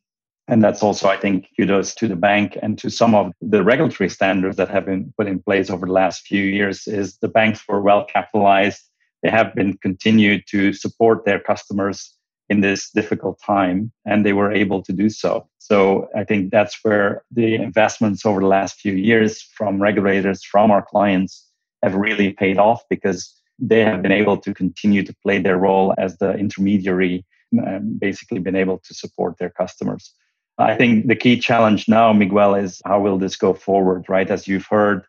and 0.49 0.63
that's 0.63 0.83
also, 0.83 1.09
I 1.09 1.17
think, 1.17 1.49
kudos 1.57 1.95
to 1.95 2.09
the 2.09 2.17
bank 2.17 2.59
and 2.61 2.77
to 2.79 2.91
some 2.91 3.15
of 3.15 3.33
the 3.41 3.63
regulatory 3.63 4.11
standards 4.11 4.57
that 4.57 4.69
have 4.69 4.85
been 4.85 5.15
put 5.17 5.29
in 5.29 5.41
place 5.41 5.71
over 5.71 5.87
the 5.87 5.93
last 5.93 6.27
few 6.27 6.43
years, 6.43 6.87
is 6.87 7.17
the 7.19 7.29
banks 7.29 7.63
were 7.67 7.81
well 7.81 8.05
capitalized. 8.05 8.83
They 9.23 9.31
have 9.31 9.55
been 9.55 9.79
continued 9.79 10.43
to 10.49 10.73
support 10.73 11.25
their 11.25 11.39
customers 11.39 12.17
in 12.51 12.61
this 12.61 12.91
difficult 12.91 13.41
time, 13.41 13.93
and 14.05 14.27
they 14.27 14.33
were 14.33 14.53
able 14.53 14.83
to 14.83 14.93
do 14.93 15.09
so. 15.09 15.49
So 15.59 16.09
I 16.17 16.25
think 16.25 16.51
that's 16.51 16.79
where 16.83 17.23
the 17.31 17.55
investments 17.55 18.27
over 18.27 18.41
the 18.41 18.49
last 18.49 18.81
few 18.81 18.95
years 18.95 19.41
from 19.41 19.81
regulators, 19.81 20.45
from 20.45 20.73
our 20.73 20.83
clients, 20.83 21.47
have 21.83 21.95
really 21.95 22.33
paid 22.33 22.59
off 22.59 22.83
because 22.91 23.33
they 23.59 23.85
have 23.85 24.03
been 24.03 24.13
able 24.13 24.37
to 24.39 24.53
continue 24.53 25.03
to 25.05 25.15
play 25.23 25.39
their 25.41 25.59
role 25.59 25.95
as 25.97 26.19
the 26.19 26.33
intermediary 26.33 27.25
and 27.53 28.01
basically 28.01 28.41
been 28.41 28.57
able 28.57 28.79
to 28.79 28.95
support 28.95 29.39
their 29.39 29.51
customers. 29.51 30.13
I 30.59 30.77
think 30.77 31.07
the 31.07 31.17
key 31.17 31.39
challenge 31.39 31.89
now, 31.89 32.13
Miguel, 32.13 32.55
is 32.55 32.83
how 32.85 33.01
will 33.01 33.17
this 33.17 33.37
go 33.37 33.55
forward, 33.55 34.05
right? 34.09 34.31
As 34.31 34.47
you've 34.49 34.67
heard 34.67 35.05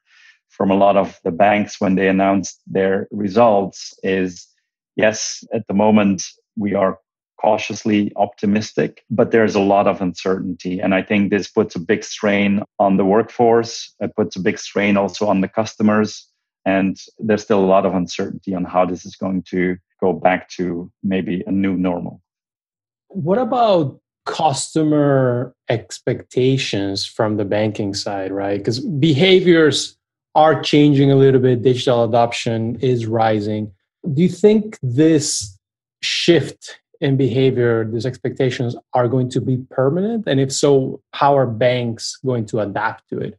from 0.50 0.70
a 0.70 0.76
lot 0.76 0.96
of 0.96 1.20
the 1.24 1.32
banks 1.32 1.82
when 1.82 1.96
they 1.96 2.08
announced 2.08 2.62
their 2.68 3.08
results, 3.12 3.94
is 4.04 4.48
yes, 4.96 5.44
at 5.54 5.66
the 5.68 5.74
moment 5.74 6.24
we 6.56 6.74
are 6.76 7.00
cautiously 7.42 8.12
optimistic, 8.16 9.04
but 9.10 9.32
there's 9.32 9.56
a 9.56 9.60
lot 9.60 9.88
of 9.88 10.02
uncertainty. 10.02 10.80
And 10.80 10.94
I 10.94 11.02
think 11.02 11.30
this 11.30 11.48
puts 11.50 11.76
a 11.76 11.80
big 11.80 12.04
strain 12.04 12.62
on 12.78 12.98
the 12.98 13.06
workforce. 13.06 13.94
It 14.00 14.16
puts 14.16 14.36
a 14.36 14.40
big 14.40 14.60
strain 14.60 14.96
also 14.98 15.28
on 15.28 15.42
the 15.42 15.48
customers. 15.48 16.28
And 16.66 16.98
there's 17.18 17.42
still 17.42 17.60
a 17.60 17.66
lot 17.66 17.86
of 17.86 17.96
uncertainty 17.96 18.54
on 18.54 18.66
how 18.66 18.86
this 18.86 19.06
is 19.06 19.16
going 19.16 19.44
to 19.50 19.78
go 20.00 20.14
back 20.14 20.50
to 20.50 20.92
maybe 21.02 21.44
a 21.48 21.52
new 21.52 21.76
normal. 21.76 22.22
What 23.08 23.40
about 23.40 24.00
customer 24.26 25.56
expectations 25.68 27.06
from 27.06 27.38
the 27.38 27.46
banking 27.46 27.96
side, 27.96 28.32
right? 28.32 28.60
Because 28.60 28.80
behaviors 28.80 29.98
are 30.36 30.62
changing 30.62 31.12
a 31.12 31.16
little 31.16 31.42
bit, 31.42 31.64
digital 31.64 32.04
adoption 32.04 32.78
is 32.82 33.08
rising. 33.08 33.72
Do 34.14 34.22
you 34.22 34.30
think 34.30 34.78
this 34.84 35.58
shift 36.02 36.81
in 37.02 37.18
behavior, 37.18 37.84
these 37.92 38.06
expectations 38.06 38.76
are 38.94 39.08
going 39.08 39.30
to 39.32 39.42
be 39.42 39.58
permanent? 39.70 40.28
And 40.28 40.40
if 40.40 40.54
so, 40.54 41.02
how 41.14 41.36
are 41.38 41.48
banks 41.48 42.18
going 42.24 42.46
to 42.48 42.60
adapt 42.60 43.10
to 43.10 43.20
it? 43.20 43.38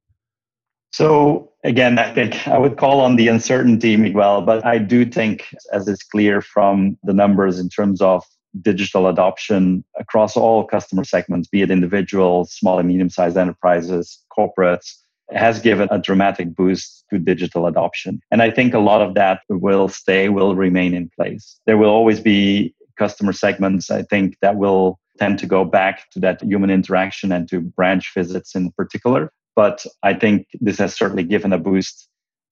So 0.92 1.50
again, 1.64 1.98
I 1.98 2.12
think 2.12 2.46
I 2.46 2.58
would 2.58 2.76
call 2.76 3.00
on 3.00 3.16
the 3.16 3.28
uncertainty, 3.28 3.96
Miguel, 3.96 4.42
but 4.42 4.64
I 4.66 4.76
do 4.76 5.06
think, 5.06 5.54
as 5.72 5.88
is 5.88 6.02
clear 6.02 6.42
from 6.42 6.98
the 7.02 7.14
numbers 7.14 7.58
in 7.58 7.70
terms 7.70 8.02
of 8.02 8.24
digital 8.60 9.06
adoption 9.06 9.82
across 9.98 10.36
all 10.36 10.64
customer 10.64 11.04
segments, 11.04 11.48
be 11.48 11.62
it 11.62 11.70
individuals, 11.70 12.52
small 12.52 12.78
and 12.78 12.88
medium 12.88 13.08
sized 13.08 13.38
enterprises, 13.38 14.22
corporates, 14.36 14.96
has 15.30 15.60
given 15.60 15.88
a 15.90 15.98
dramatic 15.98 16.54
boost 16.54 17.04
to 17.08 17.18
digital 17.18 17.66
adoption. 17.66 18.20
And 18.30 18.42
I 18.42 18.50
think 18.50 18.74
a 18.74 18.78
lot 18.78 19.00
of 19.00 19.14
that 19.14 19.40
will 19.48 19.88
stay, 19.88 20.28
will 20.28 20.54
remain 20.54 20.92
in 20.92 21.10
place. 21.16 21.58
There 21.64 21.78
will 21.78 21.88
always 21.88 22.20
be 22.20 22.74
customer 23.04 23.32
segments, 23.32 23.90
I 23.90 24.02
think 24.02 24.36
that 24.42 24.56
will 24.56 25.00
tend 25.18 25.38
to 25.40 25.46
go 25.46 25.64
back 25.64 26.10
to 26.12 26.20
that 26.20 26.42
human 26.42 26.70
interaction 26.70 27.32
and 27.32 27.48
to 27.50 27.60
branch 27.60 28.12
visits 28.14 28.54
in 28.54 28.70
particular. 28.72 29.22
But 29.56 29.84
I 30.02 30.14
think 30.14 30.46
this 30.60 30.78
has 30.78 30.94
certainly 30.94 31.24
given 31.24 31.52
a 31.52 31.58
boost 31.58 32.08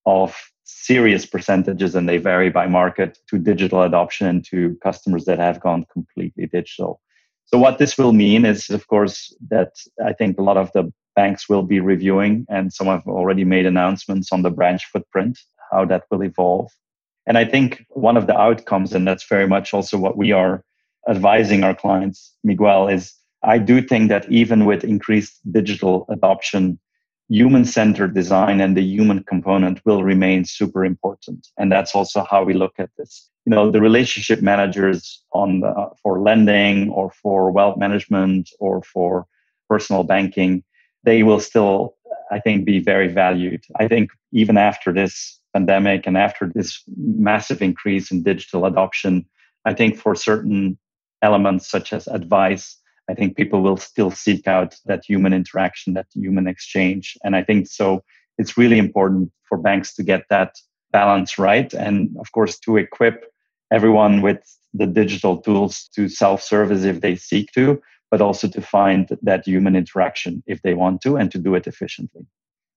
of 0.06 0.28
serious 0.64 1.24
percentages, 1.34 1.94
and 1.94 2.08
they 2.08 2.18
vary 2.18 2.50
by 2.50 2.66
market, 2.66 3.18
to 3.28 3.38
digital 3.38 3.82
adoption 3.82 4.26
and 4.26 4.44
to 4.50 4.76
customers 4.82 5.24
that 5.24 5.38
have 5.38 5.60
gone 5.60 5.86
completely 5.92 6.46
digital. 6.58 7.00
So, 7.46 7.58
what 7.58 7.78
this 7.78 7.96
will 7.98 8.12
mean 8.12 8.44
is, 8.44 8.70
of 8.70 8.82
course, 8.86 9.16
that 9.54 9.72
I 10.10 10.12
think 10.12 10.38
a 10.38 10.46
lot 10.50 10.56
of 10.56 10.70
the 10.72 10.84
banks 11.16 11.48
will 11.48 11.62
be 11.62 11.80
reviewing, 11.80 12.46
and 12.48 12.72
some 12.72 12.88
have 12.88 13.06
already 13.06 13.44
made 13.44 13.66
announcements 13.66 14.32
on 14.32 14.42
the 14.42 14.50
branch 14.58 14.82
footprint, 14.92 15.38
how 15.70 15.84
that 15.86 16.04
will 16.10 16.22
evolve. 16.22 16.70
And 17.26 17.38
I 17.38 17.44
think 17.44 17.84
one 17.90 18.16
of 18.16 18.26
the 18.26 18.38
outcomes, 18.38 18.92
and 18.92 19.06
that's 19.06 19.28
very 19.28 19.46
much 19.46 19.72
also 19.74 19.98
what 19.98 20.16
we 20.16 20.32
are 20.32 20.64
advising 21.08 21.64
our 21.64 21.74
clients, 21.74 22.34
Miguel, 22.44 22.88
is 22.88 23.14
I 23.42 23.58
do 23.58 23.80
think 23.80 24.08
that 24.08 24.30
even 24.30 24.64
with 24.64 24.84
increased 24.84 25.40
digital 25.52 26.06
adoption, 26.10 26.78
human 27.28 27.64
centered 27.64 28.14
design 28.14 28.60
and 28.60 28.76
the 28.76 28.82
human 28.82 29.22
component 29.24 29.80
will 29.86 30.02
remain 30.02 30.44
super 30.44 30.84
important. 30.84 31.46
And 31.56 31.70
that's 31.70 31.94
also 31.94 32.26
how 32.28 32.42
we 32.42 32.54
look 32.54 32.74
at 32.78 32.90
this. 32.98 33.30
You 33.46 33.50
know, 33.50 33.70
the 33.70 33.80
relationship 33.80 34.42
managers 34.42 35.22
on 35.32 35.60
the, 35.60 35.90
for 36.02 36.20
lending 36.20 36.90
or 36.90 37.10
for 37.10 37.50
wealth 37.50 37.78
management 37.78 38.50
or 38.58 38.82
for 38.82 39.26
personal 39.68 40.02
banking, 40.02 40.64
they 41.04 41.22
will 41.22 41.40
still, 41.40 41.94
I 42.30 42.40
think, 42.40 42.64
be 42.64 42.80
very 42.80 43.08
valued. 43.08 43.64
I 43.76 43.88
think 43.88 44.10
even 44.32 44.58
after 44.58 44.92
this 44.92 45.39
pandemic 45.52 46.06
and 46.06 46.16
after 46.16 46.50
this 46.54 46.82
massive 46.96 47.62
increase 47.62 48.10
in 48.10 48.22
digital 48.22 48.64
adoption, 48.66 49.26
I 49.64 49.74
think 49.74 49.96
for 49.96 50.14
certain 50.14 50.78
elements 51.22 51.68
such 51.68 51.92
as 51.92 52.06
advice, 52.06 52.76
I 53.08 53.14
think 53.14 53.36
people 53.36 53.62
will 53.62 53.76
still 53.76 54.10
seek 54.10 54.46
out 54.46 54.76
that 54.86 55.04
human 55.04 55.32
interaction, 55.32 55.94
that 55.94 56.06
human 56.14 56.46
exchange. 56.46 57.16
And 57.24 57.34
I 57.34 57.42
think 57.42 57.66
so 57.66 58.04
it's 58.38 58.56
really 58.56 58.78
important 58.78 59.32
for 59.48 59.58
banks 59.58 59.94
to 59.94 60.02
get 60.02 60.24
that 60.30 60.54
balance 60.92 61.38
right. 61.38 61.72
And 61.74 62.16
of 62.18 62.32
course, 62.32 62.58
to 62.60 62.76
equip 62.76 63.24
everyone 63.72 64.22
with 64.22 64.40
the 64.72 64.86
digital 64.86 65.36
tools 65.38 65.88
to 65.94 66.08
self 66.08 66.42
service 66.42 66.84
if 66.84 67.00
they 67.00 67.16
seek 67.16 67.50
to, 67.52 67.82
but 68.10 68.20
also 68.20 68.48
to 68.48 68.60
find 68.60 69.08
that 69.22 69.46
human 69.46 69.76
interaction 69.76 70.42
if 70.46 70.62
they 70.62 70.74
want 70.74 71.00
to 71.02 71.16
and 71.16 71.30
to 71.32 71.38
do 71.38 71.54
it 71.54 71.66
efficiently. 71.66 72.26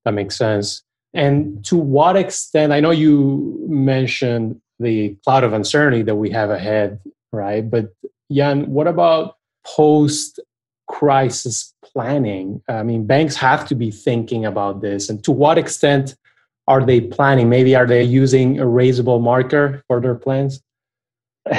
That 0.05 0.13
makes 0.13 0.35
sense. 0.35 0.83
And 1.13 1.63
to 1.65 1.75
what 1.75 2.15
extent, 2.15 2.73
I 2.73 2.79
know 2.79 2.91
you 2.91 3.65
mentioned 3.67 4.59
the 4.79 5.15
cloud 5.23 5.43
of 5.43 5.53
uncertainty 5.53 6.03
that 6.03 6.15
we 6.15 6.29
have 6.31 6.49
ahead, 6.49 6.99
right? 7.31 7.69
But 7.69 7.93
Jan, 8.31 8.69
what 8.71 8.87
about 8.87 9.37
post 9.65 10.39
crisis 10.87 11.73
planning? 11.83 12.61
I 12.67 12.83
mean, 12.83 13.05
banks 13.05 13.35
have 13.35 13.67
to 13.67 13.75
be 13.75 13.91
thinking 13.91 14.45
about 14.45 14.81
this. 14.81 15.09
And 15.09 15.23
to 15.23 15.31
what 15.31 15.57
extent 15.57 16.15
are 16.67 16.83
they 16.83 17.01
planning? 17.01 17.49
Maybe 17.49 17.75
are 17.75 17.85
they 17.85 18.03
using 18.03 18.59
a 18.59 18.65
raisable 18.65 19.21
marker 19.21 19.83
for 19.87 20.01
their 20.01 20.15
plans? 20.15 20.61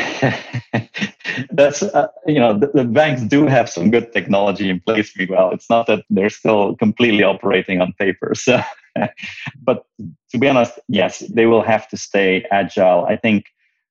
That's 1.50 1.82
uh, 1.82 2.08
you 2.26 2.38
know 2.38 2.58
the, 2.58 2.68
the, 2.72 2.84
banks 2.84 3.22
do 3.22 3.46
have 3.46 3.68
some 3.68 3.90
good 3.90 4.12
technology 4.12 4.70
in 4.70 4.80
place. 4.80 5.12
Well, 5.28 5.50
it's 5.50 5.68
not 5.68 5.86
that 5.88 6.04
they're 6.08 6.30
still 6.30 6.74
completely 6.76 7.22
operating 7.22 7.82
on 7.82 7.92
paper. 7.98 8.34
So, 8.34 8.62
but 9.62 9.84
to 10.30 10.38
be 10.38 10.48
honest, 10.48 10.78
yes, 10.88 11.20
they 11.20 11.46
will 11.46 11.62
have 11.62 11.88
to 11.88 11.96
stay 11.96 12.44
agile. 12.50 13.04
I 13.04 13.16
think 13.16 13.46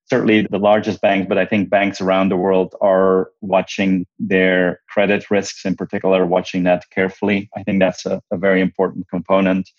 certainly 0.09 0.47
the 0.49 0.59
largest 0.59 1.01
banks, 1.01 1.27
but 1.27 1.37
I 1.37 1.45
think 1.45 1.69
banks 1.69 2.01
around 2.01 2.29
the 2.29 2.37
world 2.37 2.75
are 2.81 3.31
watching 3.41 4.05
their 4.19 4.81
credit 4.89 5.29
risks 5.31 5.65
in 5.65 5.75
particular, 5.75 6.25
watching 6.25 6.63
that 6.63 6.85
carefully. 6.91 7.49
I 7.55 7.63
think 7.63 7.79
that's 7.79 8.05
a, 8.05 8.21
a 8.31 8.37
very 8.37 8.61
important 8.61 9.07
component. 9.09 9.69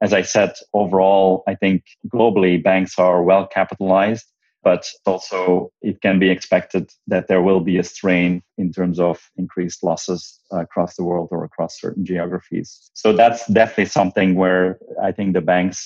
As 0.00 0.12
I 0.12 0.22
said, 0.22 0.52
overall, 0.74 1.42
I 1.46 1.54
think 1.54 1.84
globally 2.08 2.62
banks 2.62 2.98
are 2.98 3.22
well 3.22 3.46
capitalized, 3.46 4.26
but 4.68 4.84
also 5.06 5.72
it 5.80 5.96
can 6.02 6.18
be 6.18 6.28
expected 6.28 6.92
that 7.06 7.26
there 7.26 7.40
will 7.40 7.60
be 7.60 7.78
a 7.78 7.82
strain 7.82 8.42
in 8.58 8.70
terms 8.70 9.00
of 9.00 9.16
increased 9.38 9.82
losses 9.82 10.40
uh, 10.52 10.58
across 10.58 10.94
the 10.96 11.04
world 11.10 11.28
or 11.30 11.42
across 11.42 11.80
certain 11.80 12.04
geographies. 12.04 12.90
So 12.92 13.14
that's 13.14 13.46
definitely 13.46 13.86
something 13.86 14.34
where 14.34 14.78
I 15.02 15.10
think 15.12 15.32
the 15.32 15.40
banks 15.54 15.78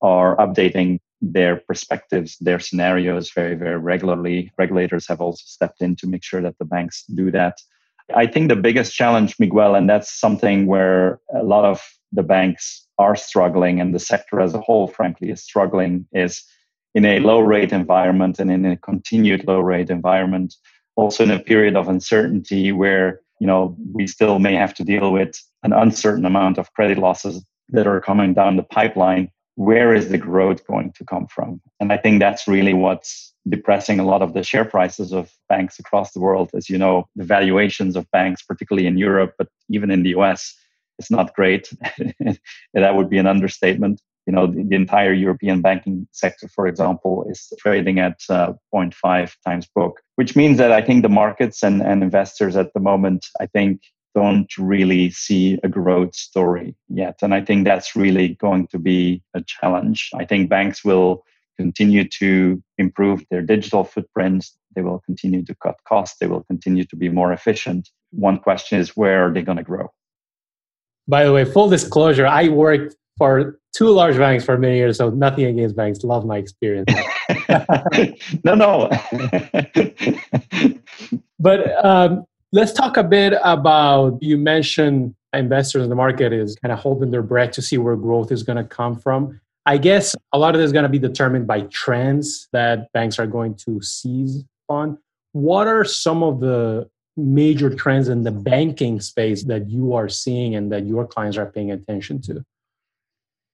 are 0.00 0.34
updating 0.38 1.00
their 1.20 1.56
perspectives, 1.68 2.38
their 2.38 2.58
scenarios 2.58 3.30
very, 3.38 3.54
very 3.54 3.76
regularly. 3.76 4.50
Regulators 4.56 5.06
have 5.08 5.20
also 5.20 5.42
stepped 5.44 5.82
in 5.82 5.94
to 5.96 6.06
make 6.06 6.24
sure 6.24 6.40
that 6.40 6.56
the 6.56 6.64
banks 6.64 7.04
do 7.20 7.30
that. 7.32 7.58
I 8.16 8.26
think 8.26 8.48
the 8.48 8.64
biggest 8.68 8.96
challenge, 8.96 9.36
Miguel, 9.38 9.74
and 9.74 9.90
that's 9.90 10.10
something 10.10 10.66
where 10.66 11.20
a 11.34 11.42
lot 11.42 11.66
of 11.66 11.78
the 12.12 12.22
banks 12.22 12.86
are 12.98 13.14
struggling 13.14 13.78
and 13.78 13.94
the 13.94 14.06
sector 14.12 14.40
as 14.40 14.54
a 14.54 14.60
whole, 14.66 14.88
frankly, 14.88 15.28
is 15.28 15.42
struggling, 15.42 16.06
is 16.14 16.42
in 16.94 17.04
a 17.04 17.20
low 17.20 17.40
rate 17.40 17.72
environment 17.72 18.38
and 18.38 18.50
in 18.50 18.64
a 18.64 18.76
continued 18.76 19.46
low 19.46 19.60
rate 19.60 19.90
environment, 19.90 20.54
also 20.96 21.24
in 21.24 21.30
a 21.30 21.38
period 21.38 21.76
of 21.76 21.88
uncertainty 21.88 22.72
where 22.72 23.20
you 23.40 23.46
know 23.46 23.76
we 23.92 24.06
still 24.06 24.38
may 24.38 24.54
have 24.54 24.74
to 24.74 24.84
deal 24.84 25.12
with 25.12 25.38
an 25.62 25.72
uncertain 25.72 26.26
amount 26.26 26.58
of 26.58 26.72
credit 26.74 26.98
losses 26.98 27.44
that 27.70 27.86
are 27.86 28.00
coming 28.00 28.34
down 28.34 28.56
the 28.56 28.62
pipeline 28.62 29.30
where 29.56 29.94
is 29.94 30.08
the 30.08 30.18
growth 30.18 30.66
going 30.66 30.92
to 30.92 31.04
come 31.04 31.26
from? 31.26 31.60
And 31.80 31.92
I 31.92 31.96
think 31.96 32.20
that's 32.20 32.48
really 32.48 32.72
what's 32.72 33.34
depressing 33.48 33.98
a 33.98 34.04
lot 34.04 34.22
of 34.22 34.34
the 34.34 34.42
share 34.42 34.64
prices 34.64 35.12
of 35.12 35.30
banks 35.48 35.78
across 35.78 36.12
the 36.12 36.20
world. 36.20 36.50
As 36.54 36.70
you 36.70 36.78
know, 36.78 37.08
the 37.16 37.24
valuations 37.24 37.96
of 37.96 38.10
banks, 38.12 38.42
particularly 38.42 38.86
in 38.86 38.96
Europe, 38.96 39.34
but 39.36 39.48
even 39.68 39.90
in 39.90 40.02
the 40.02 40.10
US, 40.10 40.54
it's 40.98 41.10
not 41.10 41.34
great. 41.34 41.72
that 42.74 42.96
would 42.96 43.10
be 43.10 43.18
an 43.18 43.26
understatement. 43.26 44.00
You 44.26 44.32
know, 44.32 44.46
the, 44.46 44.62
the, 44.62 44.76
entire 44.76 45.12
European 45.12 45.62
banking 45.62 46.06
sector, 46.12 46.48
for 46.48 46.66
example, 46.66 47.26
is 47.28 47.52
trading 47.58 47.98
at 47.98 48.20
uh, 48.28 48.52
0.5 48.72 49.34
times 49.44 49.68
book, 49.74 50.00
which 50.14 50.36
means 50.36 50.58
that 50.58 50.70
I 50.70 50.80
think 50.80 51.02
the 51.02 51.08
markets 51.08 51.64
and, 51.64 51.82
and 51.82 52.02
investors 52.02 52.56
at 52.56 52.72
the 52.72 52.80
moment, 52.80 53.26
I 53.40 53.46
think, 53.46 53.80
don't 54.14 54.50
really 54.58 55.10
see 55.10 55.58
a 55.62 55.68
growth 55.68 56.14
story 56.14 56.76
yet. 56.88 57.18
And 57.22 57.34
I 57.34 57.40
think 57.40 57.64
that's 57.64 57.96
really 57.96 58.36
going 58.40 58.66
to 58.68 58.78
be 58.78 59.22
a 59.34 59.42
challenge. 59.42 60.10
I 60.14 60.24
think 60.24 60.50
banks 60.50 60.84
will 60.84 61.24
continue 61.58 62.08
to 62.08 62.62
improve 62.78 63.24
their 63.30 63.42
digital 63.42 63.84
footprints. 63.84 64.56
They 64.74 64.82
will 64.82 65.00
continue 65.06 65.44
to 65.44 65.54
cut 65.62 65.76
costs. 65.88 66.18
They 66.18 66.26
will 66.26 66.44
continue 66.44 66.84
to 66.84 66.96
be 66.96 67.08
more 67.08 67.32
efficient. 67.32 67.88
One 68.10 68.38
question 68.38 68.78
is 68.78 68.96
where 68.96 69.26
are 69.26 69.32
they 69.32 69.42
going 69.42 69.58
to 69.58 69.64
grow? 69.64 69.88
By 71.08 71.24
the 71.24 71.32
way, 71.32 71.44
full 71.44 71.68
disclosure, 71.68 72.26
I 72.26 72.48
worked 72.48 72.94
for 73.22 73.58
two 73.74 73.88
large 73.88 74.16
banks 74.16 74.44
for 74.44 74.58
many 74.58 74.76
years, 74.76 74.98
so 74.98 75.10
nothing 75.10 75.44
against 75.44 75.76
banks. 75.76 76.02
Love 76.04 76.24
my 76.24 76.36
experience. 76.36 76.88
no, 78.44 78.54
no. 78.54 78.90
but 81.38 81.84
um, 81.84 82.24
Let's 82.54 82.74
talk 82.74 82.98
a 82.98 83.02
bit 83.02 83.32
about 83.42 84.22
you 84.22 84.36
mentioned 84.36 85.14
investors 85.32 85.84
in 85.84 85.88
the 85.88 85.96
market 85.96 86.34
is 86.34 86.54
kind 86.56 86.70
of 86.70 86.78
holding 86.78 87.10
their 87.10 87.22
breath 87.22 87.52
to 87.52 87.62
see 87.62 87.78
where 87.78 87.96
growth 87.96 88.30
is 88.30 88.42
going 88.42 88.58
to 88.58 88.64
come 88.64 88.94
from. 88.94 89.40
I 89.64 89.78
guess 89.78 90.14
a 90.34 90.38
lot 90.38 90.54
of 90.54 90.60
this 90.60 90.66
is 90.66 90.72
going 90.72 90.82
to 90.82 90.90
be 90.90 90.98
determined 90.98 91.46
by 91.46 91.62
trends 91.62 92.48
that 92.52 92.92
banks 92.92 93.18
are 93.18 93.26
going 93.26 93.54
to 93.64 93.80
seize 93.80 94.44
on. 94.68 94.98
What 95.32 95.66
are 95.66 95.82
some 95.82 96.22
of 96.22 96.40
the 96.40 96.90
major 97.16 97.74
trends 97.74 98.10
in 98.10 98.22
the 98.22 98.30
banking 98.30 99.00
space 99.00 99.44
that 99.44 99.70
you 99.70 99.94
are 99.94 100.10
seeing 100.10 100.54
and 100.54 100.70
that 100.72 100.84
your 100.84 101.06
clients 101.06 101.38
are 101.38 101.46
paying 101.46 101.70
attention 101.70 102.20
to? 102.22 102.44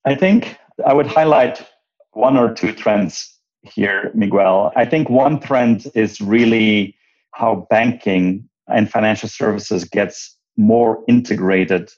I 0.08 0.14
think 0.14 0.56
I 0.86 0.94
would 0.94 1.06
highlight 1.06 1.66
one 2.12 2.38
or 2.38 2.54
two 2.54 2.72
trends 2.72 3.38
here, 3.62 4.10
Miguel. 4.14 4.72
I 4.74 4.86
think 4.86 5.10
one 5.10 5.38
trend 5.38 5.86
is 5.94 6.18
really 6.18 6.96
how 7.32 7.66
banking 7.68 8.48
and 8.68 8.90
financial 8.90 9.28
services 9.28 9.84
gets 9.84 10.34
more 10.56 11.04
integrated 11.08 11.90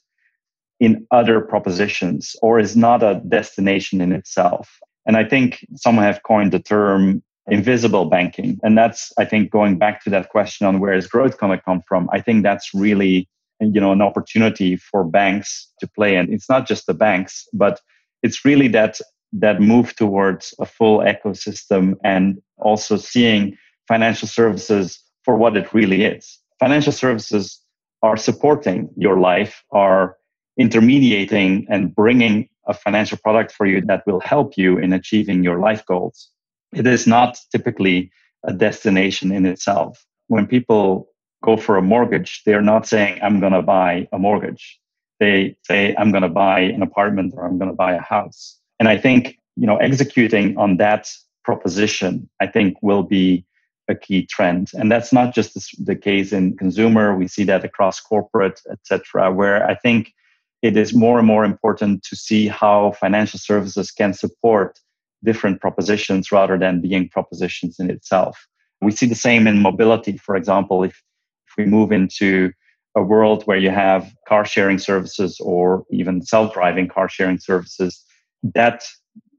in 0.81 1.07
other 1.12 1.40
propositions 1.40 2.35
or 2.42 2.59
is 2.59 2.77
not 2.77 3.05
a 3.05 3.23
destination 3.29 4.01
in 4.01 4.11
itself. 4.11 4.68
And 5.07 5.16
I 5.16 5.25
think 5.25 5.64
some 5.77 5.96
have 5.99 6.25
coined 6.25 6.51
the 6.51 6.59
term 6.59 7.23
invisible 7.46 8.07
banking. 8.07 8.59
And 8.64 8.77
that's, 8.77 9.12
I 9.18 9.25
think, 9.25 9.51
going 9.51 9.79
back 9.79 10.03
to 10.03 10.11
that 10.11 10.31
question 10.31 10.66
on 10.66 10.81
where 10.81 10.94
is 10.94 11.07
growth 11.07 11.38
going 11.38 11.57
to 11.57 11.62
come 11.62 11.83
from. 11.87 12.09
I 12.12 12.20
think 12.20 12.42
that's 12.42 12.75
really, 12.75 13.29
you 13.61 13.81
know, 13.81 13.92
an 13.92 14.03
opportunity 14.03 14.75
for 14.77 15.05
banks 15.05 15.73
to 15.79 15.87
play. 15.87 16.16
And 16.16 16.33
it's 16.33 16.49
not 16.49 16.66
just 16.66 16.87
the 16.87 16.94
banks, 16.94 17.46
but 17.53 17.81
it's 18.23 18.45
really 18.45 18.69
that 18.69 18.99
that 19.33 19.61
move 19.61 19.95
towards 19.95 20.55
a 20.59 20.67
full 20.67 20.99
ecosystem 20.99 21.95
and 22.03 22.41
also 22.59 22.97
seeing 22.97 23.57
financial 23.87 24.27
services 24.27 24.99
for 25.25 25.37
what 25.37 25.57
it 25.57 25.73
really 25.73 26.03
is 26.05 26.41
financial 26.61 26.93
services 26.93 27.61
are 28.03 28.17
supporting 28.17 28.91
your 28.97 29.19
life, 29.19 29.65
are 29.73 30.17
intermediating 30.59 31.67
and 31.69 31.95
bringing 31.95 32.49
a 32.67 32.75
financial 32.75 33.19
product 33.19 33.51
for 33.51 33.67
you 33.67 33.81
that 33.81 34.07
will 34.07 34.21
help 34.21 34.57
you 34.57 34.79
in 34.79 34.93
achieving 34.93 35.43
your 35.43 35.59
life 35.59 35.85
goals. 35.87 36.31
It 36.75 36.87
is 36.87 37.07
not 37.07 37.39
typically 37.51 38.13
a 38.45 38.53
destination 38.53 39.33
in 39.33 39.47
itself. 39.47 40.05
When 40.29 40.47
people 40.47 41.09
go 41.43 41.57
for 41.57 41.77
a 41.77 41.83
mortgage, 41.83 42.43
they're 42.45 42.63
not 42.63 42.87
saying, 42.87 43.19
I'm 43.23 43.41
going 43.41 43.53
to 43.53 43.63
buy 43.63 44.07
a 44.13 44.19
mortgage. 44.19 44.80
They 45.21 45.57
say, 45.65 45.95
I'm 45.97 46.11
going 46.11 46.23
to 46.23 46.29
buy 46.29 46.61
an 46.61 46.83
apartment 46.83 47.35
or 47.37 47.47
I'm 47.47 47.59
going 47.59 47.71
to 47.71 47.77
buy 47.77 47.95
a 47.95 48.01
house. 48.01 48.59
And 48.79 48.89
I 48.89 48.97
think, 48.97 49.39
you 49.57 49.67
know, 49.67 49.77
executing 49.77 50.57
on 50.57 50.79
that 50.79 51.09
proposition, 51.45 52.29
I 52.41 52.47
think 52.47 52.79
will 52.83 53.03
be 53.03 53.45
a 53.89 53.95
key 53.95 54.25
trend. 54.25 54.71
And 54.75 54.91
that's 54.91 55.13
not 55.13 55.35
just 55.35 55.53
the 55.85 55.97
case 55.97 56.33
in 56.33 56.57
consumer. 56.57 57.15
We 57.17 57.29
see 57.29 57.45
that 57.45 57.65
across 57.65 58.01
corporate, 58.01 58.61
etc., 58.71 59.33
where 59.33 59.67
I 59.67 59.75
think 59.75 60.13
it 60.63 60.77
is 60.77 60.95
more 60.95 61.19
and 61.19 61.27
more 61.27 61.45
important 61.45 62.03
to 62.05 62.17
see 62.17 62.49
how 62.49 62.93
financial 62.93 63.39
services 63.39 63.91
can 63.91 64.15
support 64.15 64.79
different 65.25 65.61
propositions 65.61 66.33
rather 66.33 66.59
than 66.59 66.81
being 66.81 67.09
propositions 67.09 67.79
in 67.79 67.91
itself. 67.91 68.47
We 68.81 68.93
see 68.93 69.07
the 69.07 69.15
same 69.15 69.47
in 69.47 69.61
mobility. 69.61 70.17
For 70.17 70.37
example, 70.37 70.85
if, 70.85 71.03
if 71.49 71.53
we 71.59 71.67
move 71.67 71.93
into 71.93 72.53
a 73.01 73.03
world 73.03 73.43
where 73.45 73.57
you 73.59 73.71
have 73.71 74.13
car 74.29 74.45
sharing 74.45 74.79
services 74.79 75.41
or 75.41 75.85
even 75.91 76.23
self 76.23 76.55
driving 76.55 76.89
car 76.89 77.09
sharing 77.09 77.39
services, 77.39 78.05
that 78.55 78.83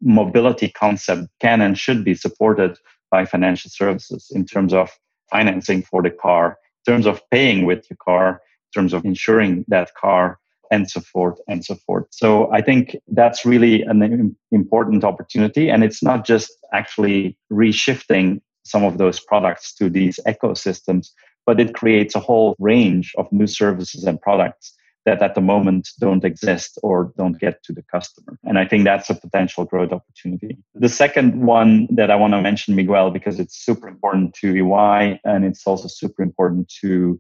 mobility 0.02 0.70
concept 0.70 1.28
can 1.40 1.62
and 1.62 1.78
should 1.78 2.04
be 2.04 2.16
supported 2.16 2.78
by 3.12 3.26
financial 3.26 3.70
services 3.70 4.32
in 4.34 4.46
terms 4.46 4.74
of 4.74 4.90
financing 5.30 5.82
for 5.84 6.02
the 6.02 6.10
car, 6.10 6.58
in 6.86 6.94
terms 6.94 7.06
of 7.06 7.22
paying 7.30 7.66
with 7.66 7.86
your 7.90 7.98
car, 8.04 8.42
in 8.68 8.82
terms 8.82 8.94
of 8.94 9.06
insuring 9.06 9.64
that 9.68 9.94
car, 9.96 10.40
and 10.72 10.90
so 10.90 11.02
forth 11.02 11.38
and 11.48 11.64
so 11.64 11.76
forth. 11.76 12.06
So 12.12 12.52
I 12.52 12.62
think 12.62 12.96
that's 13.10 13.46
really 13.46 13.84
an 13.84 14.36
important 14.52 15.04
opportunity. 15.04 15.70
And 15.70 15.84
it's 15.84 16.02
not 16.02 16.26
just 16.26 16.50
actually 16.74 17.38
reshifting 17.52 18.42
some 18.64 18.84
of 18.84 18.98
those 18.98 19.20
products 19.20 19.74
to 19.76 19.90
these 19.90 20.20
ecosystems, 20.26 21.10
but 21.52 21.60
it 21.60 21.74
creates 21.74 22.16
a 22.16 22.20
whole 22.22 22.56
range 22.60 23.14
of 23.18 23.30
new 23.30 23.46
services 23.46 24.06
and 24.06 24.22
products 24.22 24.74
that 25.06 25.22
at 25.22 25.36
the 25.36 25.42
moment 25.42 25.90
don't 26.00 26.24
exist 26.24 26.80
or 26.82 27.12
don't 27.18 27.42
get 27.42 27.62
to 27.62 27.74
the 27.74 27.84
customer. 27.92 28.40
And 28.46 28.58
I 28.58 28.66
think 28.66 28.86
that's 28.86 29.10
a 29.10 29.16
potential 29.16 29.66
growth 29.66 29.92
opportunity. 29.92 30.58
The 30.76 30.88
second 30.88 31.46
one 31.46 31.90
that 31.92 32.10
I 32.10 32.16
want 32.16 32.32
to 32.36 32.42
mention, 32.42 32.74
Miguel, 32.74 33.12
because 33.12 33.38
it's 33.38 33.58
super 33.58 33.90
important 33.90 34.34
to 34.36 34.48
EY 34.56 35.20
and 35.26 35.44
it's 35.44 35.68
also 35.68 35.90
super 35.90 36.24
important 36.24 36.72
to 36.80 37.20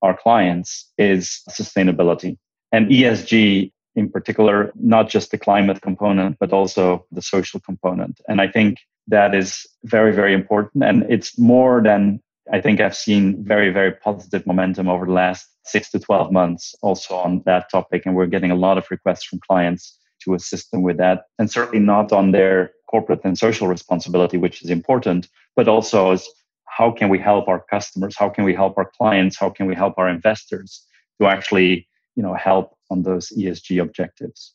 our 0.00 0.16
clients, 0.16 0.92
is 0.96 1.42
sustainability. 1.50 2.38
And 2.70 2.86
ESG 2.88 3.72
in 3.96 4.10
particular, 4.10 4.70
not 4.76 5.08
just 5.08 5.32
the 5.32 5.38
climate 5.38 5.82
component, 5.82 6.38
but 6.38 6.52
also 6.52 7.04
the 7.10 7.20
social 7.20 7.58
component. 7.58 8.20
And 8.28 8.40
I 8.40 8.46
think 8.46 8.78
that 9.08 9.34
is 9.34 9.66
very, 9.82 10.12
very 10.12 10.34
important. 10.34 10.84
And 10.84 11.02
it's 11.10 11.36
more 11.36 11.82
than 11.82 12.20
I 12.50 12.60
think 12.60 12.80
I've 12.80 12.96
seen 12.96 13.44
very, 13.44 13.70
very 13.70 13.92
positive 13.92 14.46
momentum 14.46 14.88
over 14.88 15.06
the 15.06 15.12
last 15.12 15.46
six 15.64 15.90
to 15.92 16.00
12 16.00 16.32
months 16.32 16.74
also 16.82 17.14
on 17.14 17.42
that 17.46 17.70
topic. 17.70 18.02
And 18.04 18.16
we're 18.16 18.26
getting 18.26 18.50
a 18.50 18.56
lot 18.56 18.78
of 18.78 18.90
requests 18.90 19.24
from 19.24 19.38
clients 19.46 19.98
to 20.24 20.34
assist 20.34 20.70
them 20.70 20.82
with 20.82 20.96
that. 20.98 21.24
And 21.38 21.50
certainly 21.50 21.84
not 21.84 22.12
on 22.12 22.32
their 22.32 22.72
corporate 22.90 23.20
and 23.24 23.38
social 23.38 23.68
responsibility, 23.68 24.36
which 24.36 24.62
is 24.62 24.70
important, 24.70 25.28
but 25.54 25.68
also 25.68 26.12
as 26.12 26.28
how 26.66 26.90
can 26.90 27.08
we 27.10 27.18
help 27.18 27.48
our 27.48 27.62
customers? 27.70 28.16
How 28.16 28.28
can 28.28 28.44
we 28.44 28.54
help 28.54 28.78
our 28.78 28.90
clients? 28.96 29.38
How 29.38 29.50
can 29.50 29.66
we 29.66 29.74
help 29.74 29.94
our 29.98 30.08
investors 30.08 30.84
to 31.20 31.28
actually, 31.28 31.86
you 32.16 32.22
know, 32.22 32.34
help 32.34 32.76
on 32.90 33.02
those 33.02 33.28
ESG 33.36 33.80
objectives? 33.80 34.54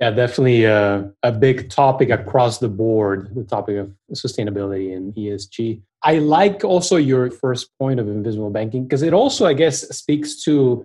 Yeah, 0.00 0.10
definitely 0.10 0.64
a, 0.64 1.10
a 1.22 1.30
big 1.30 1.70
topic 1.70 2.10
across 2.10 2.58
the 2.58 2.68
board, 2.68 3.34
the 3.34 3.44
topic 3.44 3.76
of 3.76 3.92
sustainability 4.12 4.94
and 4.94 5.14
ESG. 5.14 5.80
I 6.02 6.18
like 6.18 6.64
also 6.64 6.96
your 6.96 7.30
first 7.30 7.70
point 7.78 8.00
of 8.00 8.08
invisible 8.08 8.50
banking 8.50 8.84
because 8.84 9.02
it 9.02 9.14
also, 9.14 9.46
I 9.46 9.54
guess, 9.54 9.88
speaks 9.96 10.42
to 10.44 10.84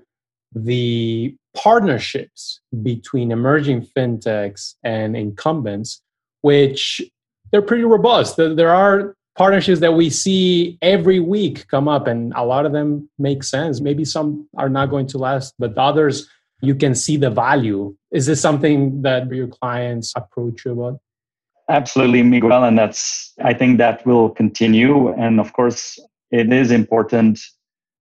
the 0.54 1.36
partnerships 1.56 2.62
between 2.84 3.32
emerging 3.32 3.88
fintechs 3.98 4.76
and 4.84 5.18
incumbents, 5.18 6.02
which 6.42 7.02
they're 7.52 7.62
pretty 7.62 7.84
robust. 7.84 8.38
There 8.38 8.74
are 8.74 9.16
partnerships 9.36 9.80
that 9.80 9.94
we 9.94 10.10
see 10.10 10.78
every 10.82 11.20
week 11.20 11.68
come 11.68 11.88
up, 11.88 12.08
and 12.08 12.32
a 12.36 12.46
lot 12.46 12.66
of 12.66 12.72
them 12.72 13.10
make 13.18 13.44
sense. 13.44 13.82
Maybe 13.82 14.06
some 14.06 14.48
are 14.58 14.70
not 14.70 14.90
going 14.90 15.08
to 15.08 15.18
last, 15.18 15.56
but 15.58 15.78
others 15.78 16.30
you 16.62 16.76
can 16.76 16.96
see 16.96 17.18
the 17.18 17.30
value. 17.30 17.96
Is 18.12 18.26
this 18.26 18.42
something 18.42 19.02
that 19.04 19.30
your 19.32 19.48
clients 19.48 20.14
approach 20.16 20.66
you 20.66 20.74
about? 20.74 21.00
Absolutely, 21.70 22.24
Miguel. 22.24 22.64
And 22.64 22.78
that's, 22.78 23.34
I 23.44 23.54
think 23.54 23.78
that 23.78 24.06
will 24.06 24.30
continue. 24.30 25.10
And 25.14 25.40
of 25.40 25.54
course, 25.54 26.00
it 26.32 26.52
is 26.52 26.72
important, 26.72 27.40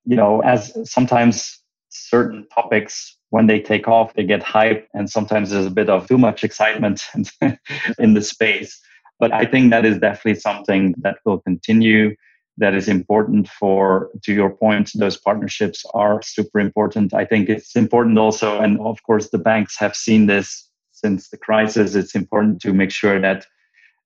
you 0.05 0.16
know, 0.16 0.40
as 0.40 0.73
sometimes 0.90 1.62
certain 1.90 2.47
topics, 2.55 3.16
when 3.31 3.47
they 3.47 3.61
take 3.61 3.87
off, 3.87 4.14
they 4.14 4.25
get 4.25 4.42
hype. 4.42 4.88
And 4.94 5.11
sometimes 5.11 5.51
there's 5.51 5.66
a 5.66 5.71
bit 5.71 5.90
of 5.90 6.09
too 6.09 6.16
much 6.16 6.44
excitement 6.44 7.03
in 7.99 8.14
the 8.14 8.23
space. 8.23 8.81
But 9.21 9.33
I 9.33 9.44
think 9.44 9.71
that 9.71 9.85
is 9.85 9.99
definitely 9.99 10.40
something 10.40 10.94
that 10.99 11.18
will 11.25 11.40
continue 11.40 12.14
that 12.59 12.75
is 12.75 12.88
important 12.88 13.49
for 13.49 14.11
to 14.25 14.33
your 14.33 14.51
point 14.51 14.90
those 14.94 15.16
partnerships 15.16 15.85
are 15.94 16.21
super 16.23 16.61
important. 16.61 17.14
I 17.14 17.25
think 17.25 17.49
it's 17.49 17.77
important 17.77 18.18
also 18.18 18.59
and 18.61 18.81
of 18.81 19.03
course 19.05 19.31
the 19.31 19.38
banks 19.38 19.79
have 19.79 19.94
seen 19.94 20.27
this 20.27 20.68
since 20.92 21.31
the 21.31 21.38
crisis. 21.38 21.94
It's 21.94 22.14
important 22.14 22.61
to 22.62 22.73
make 22.73 22.90
sure 22.90 23.21
that 23.21 23.47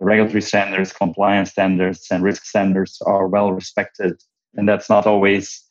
regulatory 0.01 0.43
standards 0.43 0.93
compliance 0.93 1.51
standards 1.51 2.07
and 2.11 2.23
risk 2.23 2.45
standards 2.45 3.01
are 3.07 3.27
well 3.27 3.53
respected. 3.53 4.21
And 4.55 4.69
that's 4.69 4.91
not 4.91 5.07
always 5.07 5.65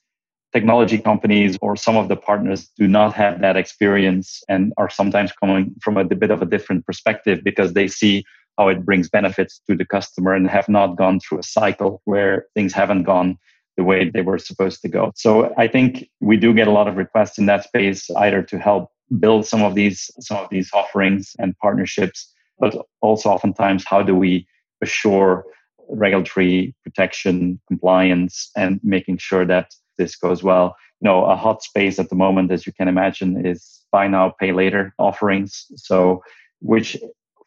technology 0.54 0.98
companies 0.98 1.58
or 1.62 1.76
some 1.76 1.96
of 1.96 2.10
the 2.10 2.16
partners 2.16 2.70
do 2.78 2.88
not 2.88 3.14
have 3.14 3.40
that 3.42 3.56
experience 3.56 4.44
and 4.50 4.74
are 4.78 4.90
sometimes 4.90 5.32
coming 5.32 5.74
from 5.82 5.98
a 5.98 6.04
bit 6.04 6.32
of 6.32 6.42
a 6.42 6.46
different 6.46 6.86
perspective 6.86 7.42
because 7.44 7.74
they 7.74 7.88
see 7.88 8.24
how 8.62 8.68
it 8.68 8.86
brings 8.86 9.10
benefits 9.10 9.60
to 9.68 9.76
the 9.76 9.86
customer 9.86 10.36
and 10.36 10.48
have 10.48 10.70
not 10.70 10.96
gone 10.96 11.20
through 11.20 11.40
a 11.40 11.44
cycle 11.44 12.00
where 12.06 12.46
things 12.54 12.74
haven't 12.74 13.04
gone 13.04 13.38
the 13.76 13.84
way 13.84 14.08
they 14.08 14.22
were 14.22 14.38
supposed 14.38 14.82
to 14.82 14.88
go. 14.88 15.12
So 15.16 15.52
I 15.58 15.68
think 15.68 16.08
we 16.20 16.38
do 16.38 16.54
get 16.54 16.68
a 16.68 16.72
lot 16.72 16.88
of 16.88 16.96
requests 16.96 17.40
in 17.40 17.48
that 17.48 17.64
space 17.64 18.08
either 18.12 18.44
to 18.44 18.60
help 18.60 18.92
build 19.20 19.48
some 19.48 19.64
of 19.64 19.74
these 19.74 20.12
some 20.20 20.38
of 20.38 20.48
these 20.52 20.70
offerings 20.74 21.36
and 21.40 21.58
partnerships, 21.58 22.32
but 22.60 22.76
also 23.02 23.30
oftentimes 23.30 23.84
how 23.92 24.04
do 24.04 24.14
we 24.14 24.46
assure 24.84 25.44
regulatory 25.90 26.76
protection, 26.84 27.60
compliance, 27.68 28.52
and 28.56 28.80
making 28.84 29.18
sure 29.18 29.46
that 29.46 29.74
this 29.98 30.16
goes 30.16 30.44
well. 30.44 30.76
You 31.02 31.06
know, 31.08 31.26
a 31.26 31.36
hot 31.36 31.64
space 31.64 31.98
at 32.00 32.10
the 32.10 32.16
moment, 32.16 32.52
as 32.52 32.68
you 32.68 32.74
can 32.74 32.88
imagine, 32.88 33.44
is 33.46 33.60
buy 33.92 34.08
now, 34.08 34.36
pay 34.40 34.52
later 34.52 34.94
offerings. 35.00 35.66
So 35.76 36.22
which 36.60 36.96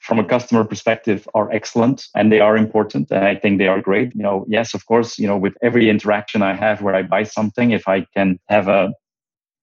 from 0.05 0.19
a 0.19 0.25
customer 0.25 0.65
perspective 0.65 1.27
are 1.35 1.51
excellent 1.51 2.07
and 2.15 2.31
they 2.31 2.41
are 2.41 2.57
important 2.57 3.11
and 3.11 3.25
i 3.25 3.35
think 3.35 3.59
they 3.59 3.69
are 3.69 3.81
great. 3.81 4.15
You 4.15 4.23
know 4.23 4.45
yes 4.49 4.75
of 4.75 4.85
course 4.87 5.19
you 5.19 5.27
know 5.27 5.39
with 5.39 5.55
every 5.63 5.89
interaction 5.89 6.43
i 6.43 6.55
have 6.55 6.83
where 6.83 6.95
i 6.95 7.03
buy 7.03 7.23
something 7.23 7.71
if 7.71 7.89
i 7.89 8.07
can 8.17 8.39
have 8.49 8.69
a 8.69 8.93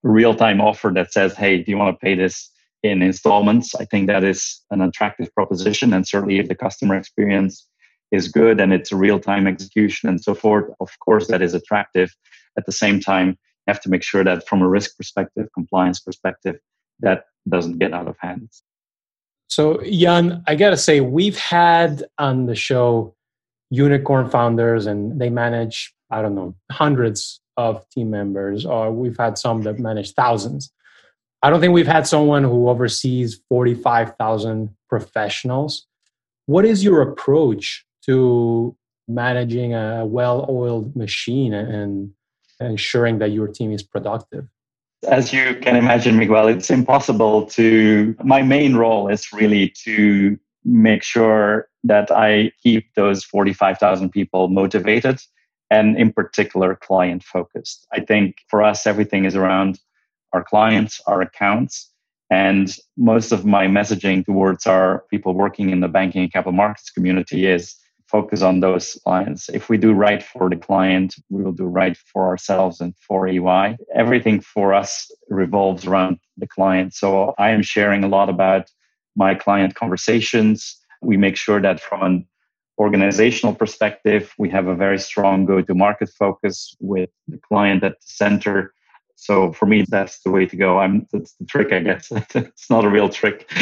real 0.04 0.34
time 0.34 0.60
offer 0.60 0.92
that 0.96 1.14
says 1.14 1.36
hey 1.36 1.62
do 1.62 1.72
you 1.72 1.78
want 1.78 1.94
to 1.94 2.06
pay 2.06 2.16
this 2.16 2.50
in 2.84 3.04
installments? 3.04 3.76
I 3.76 3.86
think 3.86 4.08
that 4.08 4.24
is 4.24 4.62
an 4.72 4.82
attractive 4.82 5.32
proposition 5.36 5.94
and 5.94 6.08
certainly 6.08 6.40
if 6.40 6.48
the 6.48 6.56
customer 6.56 6.96
experience 6.96 7.68
is 8.12 8.28
good 8.28 8.60
and 8.60 8.74
it's 8.74 8.92
a 8.92 8.96
real 8.96 9.20
time 9.20 9.46
execution 9.46 10.10
and 10.10 10.20
so 10.22 10.34
forth 10.34 10.66
of 10.80 10.90
course 11.06 11.28
that 11.28 11.44
is 11.44 11.54
attractive. 11.54 12.10
At 12.58 12.66
the 12.66 12.72
same 12.72 13.00
time 13.00 13.28
you 13.30 13.68
have 13.74 13.82
to 13.82 13.90
make 13.90 14.04
sure 14.04 14.24
that 14.24 14.48
from 14.48 14.64
a 14.64 14.68
risk 14.68 14.98
perspective 14.98 15.48
compliance 15.54 16.00
perspective 16.00 16.56
that 17.00 17.26
doesn't 17.48 17.78
get 17.78 17.94
out 17.94 18.08
of 18.08 18.16
hand 18.20 18.50
so, 19.52 19.82
Jan, 19.84 20.42
I 20.48 20.56
got 20.56 20.70
to 20.70 20.78
say, 20.78 21.02
we've 21.02 21.38
had 21.38 22.06
on 22.18 22.46
the 22.46 22.56
show 22.56 23.14
unicorn 23.70 24.30
founders, 24.30 24.86
and 24.86 25.20
they 25.20 25.30
manage, 25.30 25.94
I 26.10 26.22
don't 26.22 26.36
know, 26.36 26.56
hundreds 26.72 27.42
of 27.58 27.86
team 27.90 28.10
members, 28.10 28.66
or 28.66 28.94
we've 28.94 29.18
had 29.18 29.38
some 29.38 29.64
that 29.64 29.78
manage 29.78 30.14
thousands. 30.14 30.72
I 31.44 31.50
don't 31.50 31.60
think 31.60 31.74
we've 31.74 31.86
had 31.86 32.08
someone 32.08 32.46
who 32.46 32.70
oversees 32.70 33.42
45,000 33.50 34.74
professionals. 34.88 35.86
What 36.46 36.64
is 36.64 36.82
your 36.82 37.02
approach 37.02 37.86
to 38.06 38.74
managing 39.10 39.74
a 39.74 40.06
well 40.06 40.46
oiled 40.50 40.96
machine 40.96 41.54
and 41.54 42.14
ensuring 42.62 43.20
that 43.20 43.32
your 43.32 43.50
team 43.50 43.74
is 43.74 43.84
productive? 43.84 44.48
As 45.08 45.34
you 45.34 45.56
can 45.56 45.76
imagine, 45.76 46.18
Miguel, 46.18 46.48
it's 46.48 46.70
impossible 46.70 47.46
to. 47.48 48.16
My 48.24 48.44
main 48.44 48.76
role 48.76 49.08
is 49.08 49.34
really 49.34 49.74
to 49.84 50.38
make 50.64 51.04
sure 51.04 51.68
that 51.84 52.12
I 52.12 52.52
keep 52.62 52.94
those 52.96 53.24
45,000 53.24 54.12
people 54.12 54.48
motivated 54.48 55.20
and, 55.72 55.98
in 55.98 56.14
particular, 56.14 56.76
client 56.76 57.24
focused. 57.24 57.88
I 57.92 58.02
think 58.02 58.36
for 58.48 58.62
us, 58.62 58.86
everything 58.86 59.26
is 59.26 59.36
around 59.36 59.80
our 60.34 60.44
clients, 60.44 61.02
our 61.08 61.22
accounts. 61.22 61.90
And 62.30 62.74
most 62.96 63.32
of 63.32 63.44
my 63.44 63.66
messaging 63.68 64.24
towards 64.24 64.68
our 64.68 65.04
people 65.10 65.34
working 65.34 65.72
in 65.72 65.80
the 65.80 65.88
banking 65.88 66.22
and 66.22 66.32
capital 66.32 66.54
markets 66.54 66.92
community 66.92 67.48
is 67.48 67.76
focus 68.12 68.42
on 68.42 68.60
those 68.60 69.00
clients. 69.04 69.50
If 69.50 69.70
we 69.70 69.78
do 69.78 69.94
right 69.94 70.22
for 70.22 70.50
the 70.50 70.58
client, 70.58 71.16
we 71.30 71.44
will 71.44 71.54
do 71.54 71.66
right 71.66 71.98
for 72.12 72.28
ourselves 72.28 72.82
and 72.82 72.94
for 73.08 73.28
EY. 73.28 73.78
Everything 73.96 74.42
for 74.42 74.74
us 74.74 75.10
revolves 75.30 75.86
around 75.88 76.20
the 76.38 76.48
client. 76.48 76.94
So 76.94 77.34
I 77.38 77.52
am 77.52 77.62
sharing 77.62 78.04
a 78.04 78.08
lot 78.08 78.30
about 78.30 78.70
my 79.16 79.34
client 79.34 79.76
conversations. 79.76 80.78
We 81.02 81.18
make 81.18 81.38
sure 81.38 81.62
that 81.62 81.80
from 81.80 82.04
an 82.04 82.28
organizational 82.78 83.56
perspective, 83.56 84.34
we 84.38 84.50
have 84.50 84.68
a 84.68 84.76
very 84.76 85.00
strong 85.00 85.46
go 85.46 85.62
to 85.62 85.74
market 85.74 86.10
focus 86.10 86.76
with 86.80 87.10
the 87.28 87.40
client 87.48 87.84
at 87.84 87.94
the 87.94 88.08
center. 88.24 88.74
So 89.16 89.54
for 89.54 89.68
me, 89.68 89.86
that's 89.88 90.22
the 90.24 90.32
way 90.32 90.46
to 90.48 90.56
go. 90.56 90.80
I'm 90.80 91.08
that's 91.12 91.34
the 91.40 91.46
trick, 91.46 91.72
I 91.72 91.80
guess. 91.80 92.12
it's 92.36 92.70
not 92.70 92.86
a 92.86 92.90
real 92.90 93.10
trick. 93.10 93.50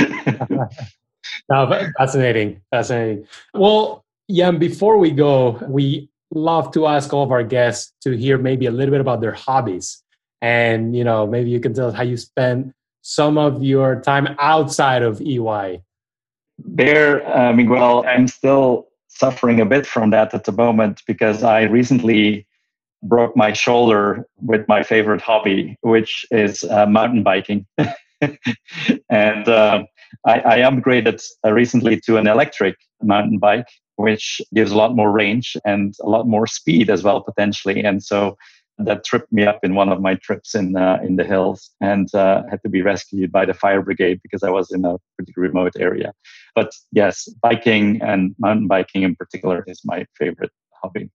no, 1.50 1.90
fascinating, 1.98 2.62
fascinating. 2.72 3.28
Well, 3.54 4.06
yeah, 4.30 4.52
before 4.52 4.98
we 5.00 5.10
go, 5.10 5.60
we 5.68 6.08
love 6.32 6.72
to 6.72 6.86
ask 6.86 7.12
all 7.12 7.24
of 7.24 7.32
our 7.32 7.44
guests 7.44 7.92
to 8.02 8.12
hear 8.16 8.38
maybe 8.38 8.68
a 8.68 8.72
little 8.72 8.92
bit 8.92 9.02
about 9.02 9.20
their 9.20 9.34
hobbies. 9.34 10.04
and 10.42 10.96
you 10.96 11.04
know 11.04 11.28
maybe 11.28 11.50
you 11.50 11.60
can 11.60 11.74
tell 11.74 11.90
us 11.90 11.96
how 12.00 12.04
you 12.12 12.16
spend 12.16 12.74
some 13.02 13.38
of 13.38 13.62
your 13.62 14.00
time 14.00 14.26
outside 14.40 15.02
of 15.02 15.20
EY. 15.22 15.82
There, 16.60 17.14
uh, 17.38 17.52
Miguel, 17.54 18.06
I'm 18.08 18.28
still 18.28 18.88
suffering 19.08 19.60
a 19.60 19.66
bit 19.66 19.86
from 19.86 20.12
that 20.12 20.34
at 20.34 20.44
the 20.46 20.52
moment 20.52 21.02
because 21.08 21.44
I 21.44 21.64
recently 21.64 22.48
broke 23.04 23.36
my 23.36 23.52
shoulder 23.54 24.26
with 24.42 24.68
my 24.68 24.84
favorite 24.84 25.22
hobby, 25.22 25.78
which 25.82 26.26
is 26.32 26.64
uh, 26.64 26.86
mountain 26.86 27.24
biking. 27.24 27.66
and 29.10 29.48
uh, 29.48 29.84
I, 30.26 30.36
I, 30.54 30.58
upgraded 30.70 31.24
uh, 31.46 31.52
recently 31.54 32.00
to 32.02 32.18
an 32.18 32.28
electric 32.28 32.76
mountain 33.02 33.40
bike, 33.40 33.68
which 34.00 34.42
gives 34.56 34.72
a 34.72 34.78
lot 34.78 34.96
more 34.96 35.12
range 35.12 35.58
and 35.66 35.94
a 36.02 36.10
lot 36.10 36.26
more 36.26 36.48
speed 36.48 36.90
as 36.90 37.04
well, 37.04 37.20
potentially. 37.22 37.84
And 37.84 38.02
so 38.02 38.38
that 38.78 39.04
tripped 39.04 39.32
me 39.34 39.44
up 39.46 39.60
in 39.62 39.76
one 39.76 39.90
of 39.90 40.00
my 40.02 40.16
trips 40.16 40.56
in 40.56 40.78
uh, 40.78 41.00
in 41.04 41.18
the 41.18 41.26
hills 41.26 41.70
and 41.82 42.08
uh, 42.16 42.44
had 42.50 42.62
to 42.64 42.70
be 42.70 42.82
rescued 42.82 43.30
by 43.30 43.44
the 43.46 43.54
fire 43.54 43.82
brigade 43.82 44.22
because 44.24 44.42
I 44.42 44.52
was 44.52 44.72
in 44.72 44.86
a 44.86 44.96
pretty 45.18 45.34
remote 45.36 45.74
area. 45.78 46.14
But 46.56 46.72
yes, 46.94 47.28
biking 47.42 48.02
and 48.02 48.34
mountain 48.40 48.68
biking 48.68 49.04
in 49.04 49.16
particular 49.16 49.66
is 49.68 49.82
my 49.84 50.06
favorite 50.18 50.52
hobby. 50.82 51.10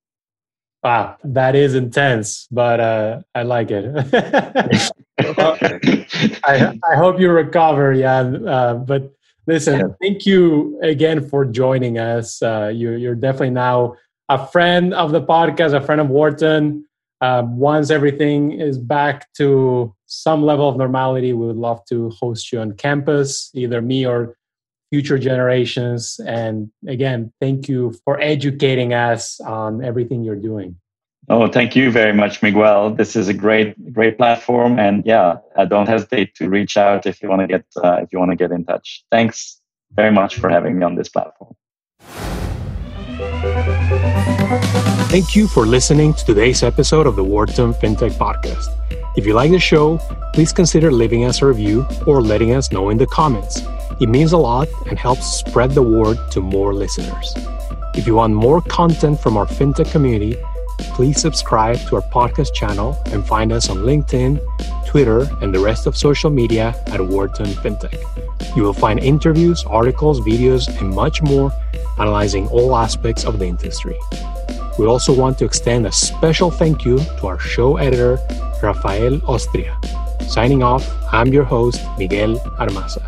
Wow, 0.82 1.16
that 1.24 1.54
is 1.54 1.74
intense, 1.74 2.46
but 2.50 2.80
uh, 2.80 3.22
I 3.34 3.44
like 3.44 3.70
it. 3.70 3.84
I, 6.44 6.78
I 6.90 6.96
hope 6.96 7.18
you 7.18 7.30
recover, 7.30 7.94
yeah. 7.94 8.20
Uh, 8.20 8.74
but 8.74 9.10
listen, 9.46 9.80
yeah. 9.80 9.86
thank 10.00 10.26
you 10.26 10.78
again 10.82 11.28
for 11.28 11.44
joining 11.44 11.98
us. 11.98 12.42
Uh, 12.42 12.70
you, 12.74 12.92
you're 12.92 13.14
definitely 13.14 13.50
now 13.50 13.96
a 14.28 14.46
friend 14.46 14.94
of 14.94 15.12
the 15.12 15.22
podcast, 15.22 15.74
a 15.74 15.80
friend 15.80 16.00
of 16.00 16.08
Wharton. 16.08 16.86
Um, 17.20 17.56
once 17.56 17.90
everything 17.90 18.52
is 18.52 18.76
back 18.76 19.32
to 19.34 19.94
some 20.06 20.42
level 20.42 20.68
of 20.68 20.76
normality, 20.76 21.32
we 21.32 21.46
would 21.46 21.56
love 21.56 21.84
to 21.86 22.10
host 22.10 22.52
you 22.52 22.60
on 22.60 22.72
campus, 22.72 23.50
either 23.54 23.80
me 23.80 24.06
or 24.06 24.36
future 24.90 25.18
generations. 25.18 26.20
And 26.26 26.70
again, 26.86 27.32
thank 27.40 27.68
you 27.68 27.94
for 28.04 28.20
educating 28.20 28.92
us 28.92 29.40
on 29.40 29.84
everything 29.84 30.22
you're 30.22 30.36
doing. 30.36 30.76
Oh, 31.30 31.48
thank 31.48 31.74
you 31.74 31.90
very 31.90 32.12
much, 32.12 32.42
Miguel. 32.42 32.90
This 32.90 33.16
is 33.16 33.28
a 33.28 33.34
great, 33.34 33.92
great 33.94 34.18
platform, 34.18 34.78
and 34.78 35.02
yeah, 35.06 35.36
don't 35.68 35.88
hesitate 35.88 36.34
to 36.34 36.50
reach 36.50 36.76
out 36.76 37.06
if 37.06 37.22
you 37.22 37.30
want 37.30 37.40
to 37.40 37.46
get 37.46 37.64
uh, 37.82 37.96
if 38.02 38.12
you 38.12 38.18
want 38.18 38.30
to 38.30 38.36
get 38.36 38.52
in 38.52 38.64
touch. 38.64 39.04
Thanks 39.10 39.60
very 39.92 40.12
much 40.12 40.36
for 40.36 40.50
having 40.50 40.78
me 40.78 40.84
on 40.84 40.96
this 40.96 41.08
platform. 41.08 41.54
Thank 45.08 45.34
you 45.34 45.46
for 45.46 45.64
listening 45.64 46.12
to 46.12 46.24
today's 46.26 46.62
episode 46.62 47.06
of 47.06 47.16
the 47.16 47.24
Wharton 47.24 47.72
FinTech 47.72 48.12
Podcast. 48.18 48.68
If 49.16 49.24
you 49.24 49.32
like 49.32 49.50
the 49.50 49.60
show, 49.60 49.98
please 50.34 50.52
consider 50.52 50.90
leaving 50.90 51.24
us 51.24 51.40
a 51.40 51.46
review 51.46 51.86
or 52.06 52.20
letting 52.20 52.52
us 52.52 52.70
know 52.70 52.90
in 52.90 52.98
the 52.98 53.06
comments. 53.06 53.62
It 54.00 54.08
means 54.08 54.32
a 54.32 54.38
lot 54.38 54.68
and 54.88 54.98
helps 54.98 55.24
spread 55.26 55.70
the 55.70 55.82
word 55.82 56.18
to 56.32 56.40
more 56.40 56.74
listeners. 56.74 57.32
If 57.94 58.08
you 58.08 58.16
want 58.16 58.34
more 58.34 58.60
content 58.60 59.20
from 59.20 59.36
our 59.36 59.46
FinTech 59.46 59.90
community, 59.92 60.36
please 60.92 61.20
subscribe 61.20 61.78
to 61.88 61.96
our 61.96 62.02
podcast 62.02 62.54
channel 62.54 63.00
and 63.06 63.26
find 63.26 63.52
us 63.52 63.68
on 63.68 63.78
LinkedIn, 63.78 64.40
Twitter, 64.86 65.28
and 65.40 65.54
the 65.54 65.58
rest 65.58 65.86
of 65.86 65.96
social 65.96 66.30
media 66.30 66.74
at 66.86 67.00
Wharton 67.00 67.46
FinTech. 67.46 68.56
You 68.56 68.62
will 68.62 68.72
find 68.72 69.00
interviews, 69.00 69.64
articles, 69.64 70.20
videos, 70.20 70.68
and 70.80 70.90
much 70.90 71.22
more 71.22 71.50
analyzing 71.98 72.48
all 72.48 72.76
aspects 72.76 73.24
of 73.24 73.38
the 73.38 73.46
industry. 73.46 73.96
We 74.78 74.86
also 74.86 75.12
want 75.12 75.38
to 75.38 75.44
extend 75.44 75.86
a 75.86 75.92
special 75.92 76.50
thank 76.50 76.84
you 76.84 76.98
to 76.98 77.26
our 77.26 77.38
show 77.38 77.76
editor, 77.76 78.18
Rafael 78.62 79.20
Ostria. 79.20 79.74
Signing 80.28 80.62
off, 80.62 80.88
I'm 81.12 81.28
your 81.28 81.44
host, 81.44 81.80
Miguel 81.98 82.38
Armaza. 82.58 83.02